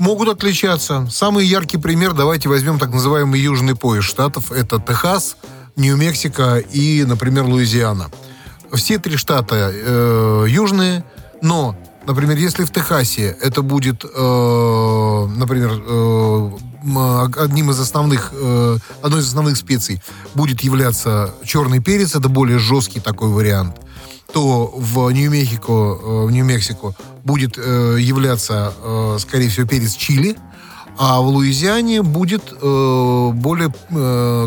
Могут 0.00 0.30
отличаться. 0.30 1.06
Самый 1.10 1.44
яркий 1.44 1.76
пример, 1.76 2.14
давайте 2.14 2.48
возьмем 2.48 2.78
так 2.78 2.90
называемый 2.90 3.38
южный 3.38 3.76
пояс 3.76 4.02
штатов. 4.02 4.50
Это 4.50 4.80
Техас, 4.80 5.36
Нью-Мексико 5.76 6.56
и, 6.56 7.04
например, 7.04 7.44
Луизиана. 7.44 8.10
Все 8.72 8.98
три 8.98 9.18
штата 9.18 9.70
э, 9.70 10.46
южные, 10.48 11.04
но, 11.42 11.76
например, 12.06 12.38
если 12.38 12.64
в 12.64 12.72
Техасе 12.72 13.36
это 13.42 13.60
будет, 13.60 14.06
э, 14.06 15.26
например, 15.36 15.70
э, 15.86 16.50
одним 17.36 17.70
из 17.70 17.78
основных, 17.78 18.30
э, 18.32 18.78
одной 19.02 19.20
из 19.20 19.28
основных 19.28 19.58
специй 19.58 20.00
будет 20.34 20.62
являться 20.62 21.34
черный 21.44 21.80
перец, 21.80 22.14
это 22.14 22.30
более 22.30 22.58
жесткий 22.58 23.00
такой 23.00 23.28
вариант, 23.28 23.76
то 24.32 24.72
в 24.74 25.10
Нью-Мехико, 25.10 25.72
э, 25.72 26.24
в 26.26 26.30
Нью-Мексико 26.30 26.94
будет 27.24 27.58
э, 27.58 27.96
являться, 28.00 28.72
э, 28.82 29.16
скорее 29.20 29.48
всего, 29.48 29.66
перец 29.66 29.94
чили, 29.94 30.36
а 30.98 31.20
в 31.20 31.28
Луизиане 31.28 32.02
будет 32.02 32.52
более 32.60 33.72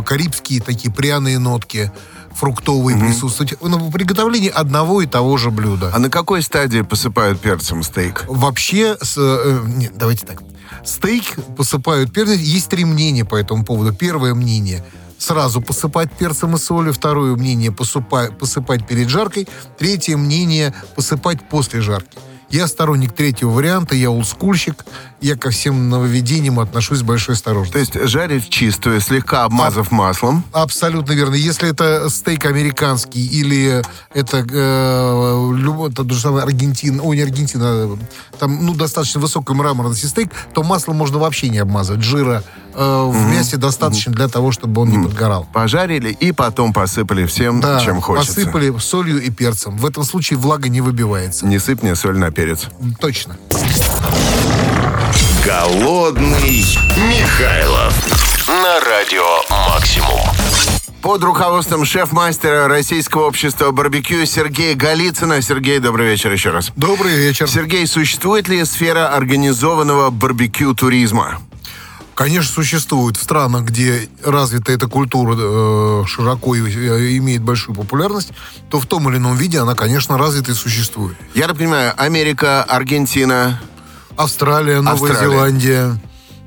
карибские 0.03 0.61
такие 0.61 0.93
пряные 0.93 1.39
нотки, 1.39 1.91
фруктовые 2.35 2.97
присутствовать 2.97 3.53
в 3.59 3.91
приготовлении 3.91 4.49
одного 4.49 5.01
и 5.01 5.05
того 5.05 5.37
же 5.37 5.51
блюда. 5.51 5.91
А 5.93 5.99
на 5.99 6.09
какой 6.09 6.41
стадии 6.41 6.81
посыпают 6.81 7.39
перцем 7.39 7.83
стейк? 7.83 8.25
Вообще, 8.27 8.97
с, 9.01 9.15
э, 9.17 9.63
нет, 9.65 9.93
давайте 9.95 10.25
так. 10.25 10.41
Стейк 10.83 11.23
посыпают 11.55 12.11
перцем. 12.11 12.37
Есть 12.39 12.69
три 12.69 12.85
мнения 12.85 13.25
по 13.25 13.35
этому 13.35 13.63
поводу. 13.63 13.93
Первое 13.93 14.33
мнение 14.33 14.83
сразу 15.23 15.61
посыпать 15.61 16.11
перцем 16.11 16.55
и 16.55 16.57
солью. 16.57 16.93
Второе 16.93 17.35
мнение 17.35 17.71
посыпать, 17.71 18.37
посыпать 18.37 18.85
перед 18.85 19.09
жаркой. 19.09 19.47
Третье 19.77 20.17
мнение 20.17 20.73
посыпать 20.95 21.47
после 21.49 21.81
жарки. 21.81 22.19
Я 22.49 22.67
сторонник 22.67 23.13
третьего 23.13 23.49
варианта, 23.49 23.95
я 23.95 24.11
олдскульщик. 24.11 24.85
Я 25.21 25.35
ко 25.35 25.49
всем 25.49 25.89
нововведениям 25.89 26.59
отношусь 26.59 26.99
с 26.99 27.01
большой 27.01 27.33
осторожностью. 27.33 27.73
То 27.73 27.99
есть 27.99 28.11
жарить 28.11 28.47
чистую, 28.47 29.01
слегка 29.01 29.45
обмазав 29.45 29.89
маслом. 29.89 30.43
Абсолютно 30.51 31.13
верно. 31.13 31.33
Если 31.33 31.67
это 31.67 32.09
стейк 32.09 32.45
американский 32.45 33.25
или 33.25 33.81
это, 34.13 34.45
э, 34.47 35.51
любой, 35.55 35.91
же 35.95 36.19
самое 36.19 36.43
Аргентина, 36.43 37.01
ой, 37.01 37.15
не 37.15 37.23
Аргентина, 37.23 37.97
там, 38.37 38.63
ну, 38.63 38.75
достаточно 38.75 39.19
высокой 39.19 39.55
мраморности 39.55 40.05
стейк, 40.05 40.29
то 40.53 40.61
масло 40.61 40.93
можно 40.93 41.17
вообще 41.17 41.49
не 41.49 41.57
обмазывать. 41.57 42.03
Жира 42.03 42.43
э, 42.73 43.03
в 43.09 43.25
мясе 43.29 43.57
достаточно 43.57 44.11
для 44.11 44.27
того, 44.27 44.51
чтобы 44.51 44.81
он 44.81 44.89
не 44.89 45.03
подгорал. 45.03 45.47
Пожарили 45.53 46.09
и 46.11 46.31
потом 46.31 46.73
посыпали 46.73 47.25
всем, 47.25 47.59
Да, 47.59 47.79
чем 47.79 48.01
хочется. 48.01 48.33
посыпали 48.35 48.73
солью 48.79 49.21
и 49.21 49.29
перцем. 49.29 49.77
В 49.77 49.85
этом 49.85 50.03
случае 50.03 50.37
влага 50.39 50.69
не 50.69 50.81
выбивается. 50.81 51.45
Не 51.45 51.59
сыпь 51.59 51.81
мне 51.83 51.95
соль 51.95 52.17
на 52.17 52.31
перец. 52.31 52.67
Точно. 52.99 53.37
Голодный 55.45 56.63
Михайлов 57.09 57.93
на 58.47 58.79
радио 58.79 59.23
Максимум. 59.69 60.19
Под 61.01 61.21
руководством 61.23 61.83
шеф-мастера 61.83 62.69
Российского 62.69 63.27
общества 63.27 63.71
барбекю 63.71 64.25
Сергея 64.25 64.73
Голицына. 64.75 65.41
Сергей, 65.41 65.79
добрый 65.79 66.07
вечер 66.07 66.31
еще 66.31 66.51
раз. 66.51 66.71
Добрый 66.77 67.13
вечер. 67.15 67.49
Сергей, 67.49 67.85
существует 67.87 68.47
ли 68.47 68.63
сфера 68.63 69.09
организованного 69.13 70.11
барбекю-туризма? 70.11 71.39
Конечно, 72.15 72.53
существует 72.53 73.17
в 73.17 73.23
странах, 73.23 73.63
где 73.63 74.07
развита 74.23 74.71
эта 74.71 74.87
культура 74.87 75.35
э, 75.35 76.03
широко 76.07 76.55
и 76.55 76.61
э, 76.61 77.17
имеет 77.17 77.41
большую 77.41 77.75
популярность, 77.75 78.33
то 78.69 78.79
в 78.79 78.85
том 78.85 79.09
или 79.09 79.17
ином 79.17 79.35
виде 79.35 79.59
она, 79.59 79.73
конечно, 79.73 80.17
развита 80.17 80.51
и 80.51 80.55
существует. 80.55 81.17
Я 81.33 81.47
так 81.47 81.57
понимаю, 81.57 81.93
Америка, 81.97 82.63
Аргентина. 82.63 83.59
Австралия, 84.15 84.81
Новая 84.81 85.11
Австралия. 85.11 85.31
Зеландия, 85.31 86.01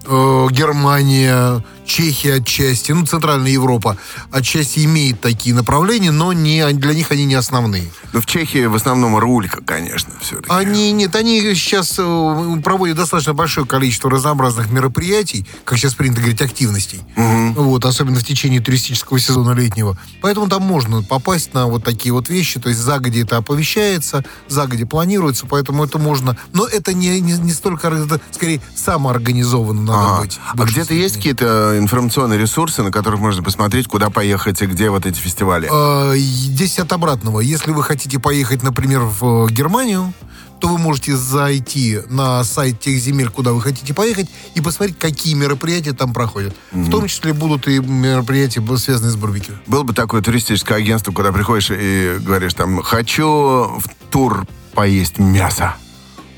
э, 0.05 0.47
Германия, 0.51 1.65
Чехия 1.87 2.35
отчасти, 2.35 2.93
ну, 2.93 3.07
Центральная 3.07 3.51
Европа 3.51 3.97
отчасти 4.31 4.85
имеет 4.85 5.21
такие 5.21 5.55
направления, 5.55 6.11
но 6.11 6.33
не, 6.33 6.67
для 6.73 6.95
них 6.95 7.11
они 7.13 7.25
не 7.25 7.35
основные. 7.35 7.91
Ну, 8.13 8.21
в 8.21 8.27
Чехии 8.27 8.67
в 8.67 8.75
основном 8.75 9.17
рулька, 9.19 9.63
конечно, 9.63 10.13
все-таки. 10.21 10.51
Они, 10.51 10.93
нет, 10.93 11.15
они 11.15 11.41
сейчас 11.55 11.95
э, 11.99 12.61
проводят 12.63 12.97
достаточно 12.97 13.35
большое 13.35 13.67
количество 13.67 14.11
разнообразных 14.11 14.71
мероприятий, 14.71 15.47
как 15.65 15.79
сейчас 15.79 15.95
принято 15.95 16.21
говорить, 16.21 16.43
активностей. 16.43 17.01
Вот, 17.17 17.85
особенно 17.85 18.19
в 18.19 18.25
течение 18.25 18.61
туристического 18.61 19.19
сезона 19.19 19.53
летнего. 19.53 19.97
Поэтому 20.21 20.49
там 20.49 20.63
можно 20.63 21.03
попасть 21.03 21.55
на 21.55 21.67
вот 21.67 21.85
такие 21.85 22.13
вот 22.13 22.29
вещи, 22.29 22.59
то 22.61 22.69
есть 22.69 22.81
загоди 22.81 23.21
это 23.23 23.37
оповещается, 23.39 24.25
загоди 24.49 24.85
планируется, 24.85 25.47
поэтому 25.47 25.85
это 25.85 25.99
можно. 25.99 26.37
Но 26.53 26.67
это 26.67 26.93
не, 26.93 27.21
не, 27.21 27.33
не 27.35 27.53
столько, 27.53 27.89
это 27.89 28.21
скорее 28.33 28.61
самоорганизованно 28.75 29.83
надо 29.83 29.99
Ага. 29.99 30.23
быть. 30.23 30.39
А 30.47 30.65
где-то 30.65 30.95
есть 30.95 31.17
какие-то 31.17 31.76
информационные 31.79 32.39
ресурсы, 32.39 32.83
на 32.83 32.91
которых 32.91 33.21
можно 33.21 33.43
посмотреть, 33.43 33.87
куда 33.89 34.11
поехать 34.11 34.63
и 34.63 34.67
где 34.67 34.91
вот 34.91 35.07
эти 35.07 35.19
фестивали? 35.19 35.69
Э, 35.71 36.17
Здесь 36.17 36.79
от 36.79 36.93
обратного. 36.93 37.41
Если 37.41 37.71
вы 37.71 37.83
хотите 37.83 38.19
поехать, 38.19 38.63
например, 38.63 39.01
в 39.01 39.47
э, 39.47 39.53
Германию, 39.53 40.13
то 40.61 40.69
вы 40.69 40.79
можете 40.79 41.17
зайти 41.17 42.01
на 42.09 42.43
сайт 42.45 42.81
тех 42.81 42.99
земель, 42.99 43.29
куда 43.29 43.53
вы 43.53 43.61
хотите 43.61 43.93
поехать, 43.95 44.29
и 44.55 44.61
посмотреть, 44.61 44.99
какие 44.99 45.35
мероприятия 45.35 45.93
там 45.93 46.13
проходят. 46.13 46.55
В 46.73 46.91
том 46.91 47.07
числе 47.09 47.33
будут 47.33 47.69
и 47.69 47.79
мероприятия, 47.79 48.63
связанные 48.77 49.11
с 49.11 49.17
барбекю. 49.17 49.53
Было 49.67 49.83
бы 49.83 49.93
такое 49.93 50.23
туристическое 50.23 50.79
агентство, 50.79 51.13
куда 51.13 51.33
приходишь 51.33 51.71
и 51.71 52.17
говоришь 52.21 52.55
там, 52.55 52.83
хочу 52.83 53.27
в 53.27 53.85
тур 54.11 54.47
поесть 54.75 55.19
мясо. 55.19 55.75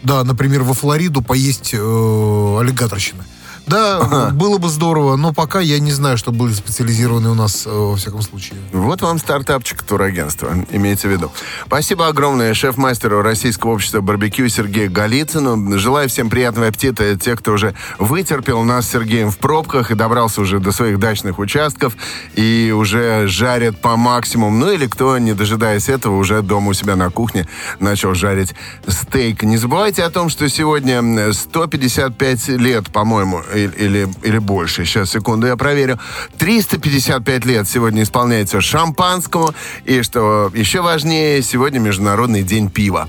Да, 0.02 0.22
например, 0.24 0.62
во 0.62 0.74
Флориду 0.74 1.22
поесть 1.22 1.70
э, 1.72 2.56
аллигаторщины. 2.60 3.24
Да, 3.68 4.30
было 4.32 4.58
бы 4.58 4.68
здорово, 4.68 5.16
но 5.16 5.32
пока 5.32 5.60
я 5.60 5.78
не 5.78 5.92
знаю, 5.92 6.16
что 6.16 6.32
были 6.32 6.52
специализированы 6.52 7.30
у 7.30 7.34
нас, 7.34 7.66
э, 7.66 7.70
во 7.70 7.96
всяком 7.96 8.22
случае. 8.22 8.58
Вот 8.72 9.02
вам 9.02 9.18
стартапчик 9.18 9.82
турагентства, 9.82 10.54
имейте 10.70 11.08
в 11.08 11.10
виду. 11.10 11.30
Спасибо 11.66 12.08
огромное 12.08 12.54
шеф-мастеру 12.54 13.22
Российского 13.22 13.72
общества 13.72 14.00
барбекю 14.00 14.48
Сергею 14.48 14.90
Голицыну. 14.90 15.78
Желаю 15.78 16.08
всем 16.08 16.30
приятного 16.30 16.68
аппетита. 16.68 17.16
Те, 17.16 17.36
кто 17.36 17.52
уже 17.52 17.74
вытерпел 17.98 18.62
нас 18.62 18.86
с 18.86 18.90
Сергеем 18.90 19.30
в 19.30 19.38
пробках 19.38 19.90
и 19.90 19.94
добрался 19.94 20.40
уже 20.40 20.60
до 20.60 20.72
своих 20.72 20.98
дачных 20.98 21.38
участков 21.38 21.94
и 22.34 22.72
уже 22.74 23.26
жарят 23.26 23.80
по 23.80 23.96
максимуму. 23.96 24.56
Ну 24.56 24.72
или 24.72 24.86
кто, 24.86 25.18
не 25.18 25.34
дожидаясь 25.34 25.88
этого, 25.88 26.16
уже 26.16 26.42
дома 26.42 26.70
у 26.70 26.72
себя 26.72 26.96
на 26.96 27.10
кухне 27.10 27.46
начал 27.80 28.14
жарить 28.14 28.54
стейк. 28.86 29.42
Не 29.42 29.56
забывайте 29.56 30.02
о 30.04 30.10
том, 30.10 30.28
что 30.28 30.48
сегодня 30.48 31.32
155 31.32 32.48
лет, 32.48 32.90
по-моему, 32.90 33.42
и- 33.64 33.84
или, 33.84 34.08
или 34.22 34.38
больше. 34.38 34.84
Сейчас, 34.84 35.10
секунду, 35.10 35.46
я 35.46 35.56
проверю. 35.56 35.98
355 36.38 37.44
лет 37.44 37.68
сегодня 37.68 38.02
исполняется 38.02 38.60
шампанскому. 38.60 39.54
И 39.84 40.02
что 40.02 40.50
еще 40.54 40.80
важнее, 40.82 41.42
сегодня 41.42 41.78
Международный 41.78 42.42
день 42.42 42.70
пива. 42.70 43.08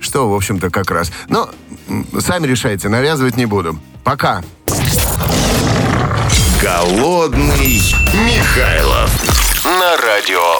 Что, 0.00 0.28
в 0.28 0.34
общем-то, 0.34 0.70
как 0.70 0.90
раз. 0.90 1.12
Но 1.28 1.48
сами 2.20 2.46
решайте, 2.46 2.88
навязывать 2.88 3.36
не 3.36 3.46
буду. 3.46 3.78
Пока. 4.04 4.42
Голодный 6.60 7.80
Михайлов 8.24 9.10
на 9.64 9.96
радио 9.96 10.58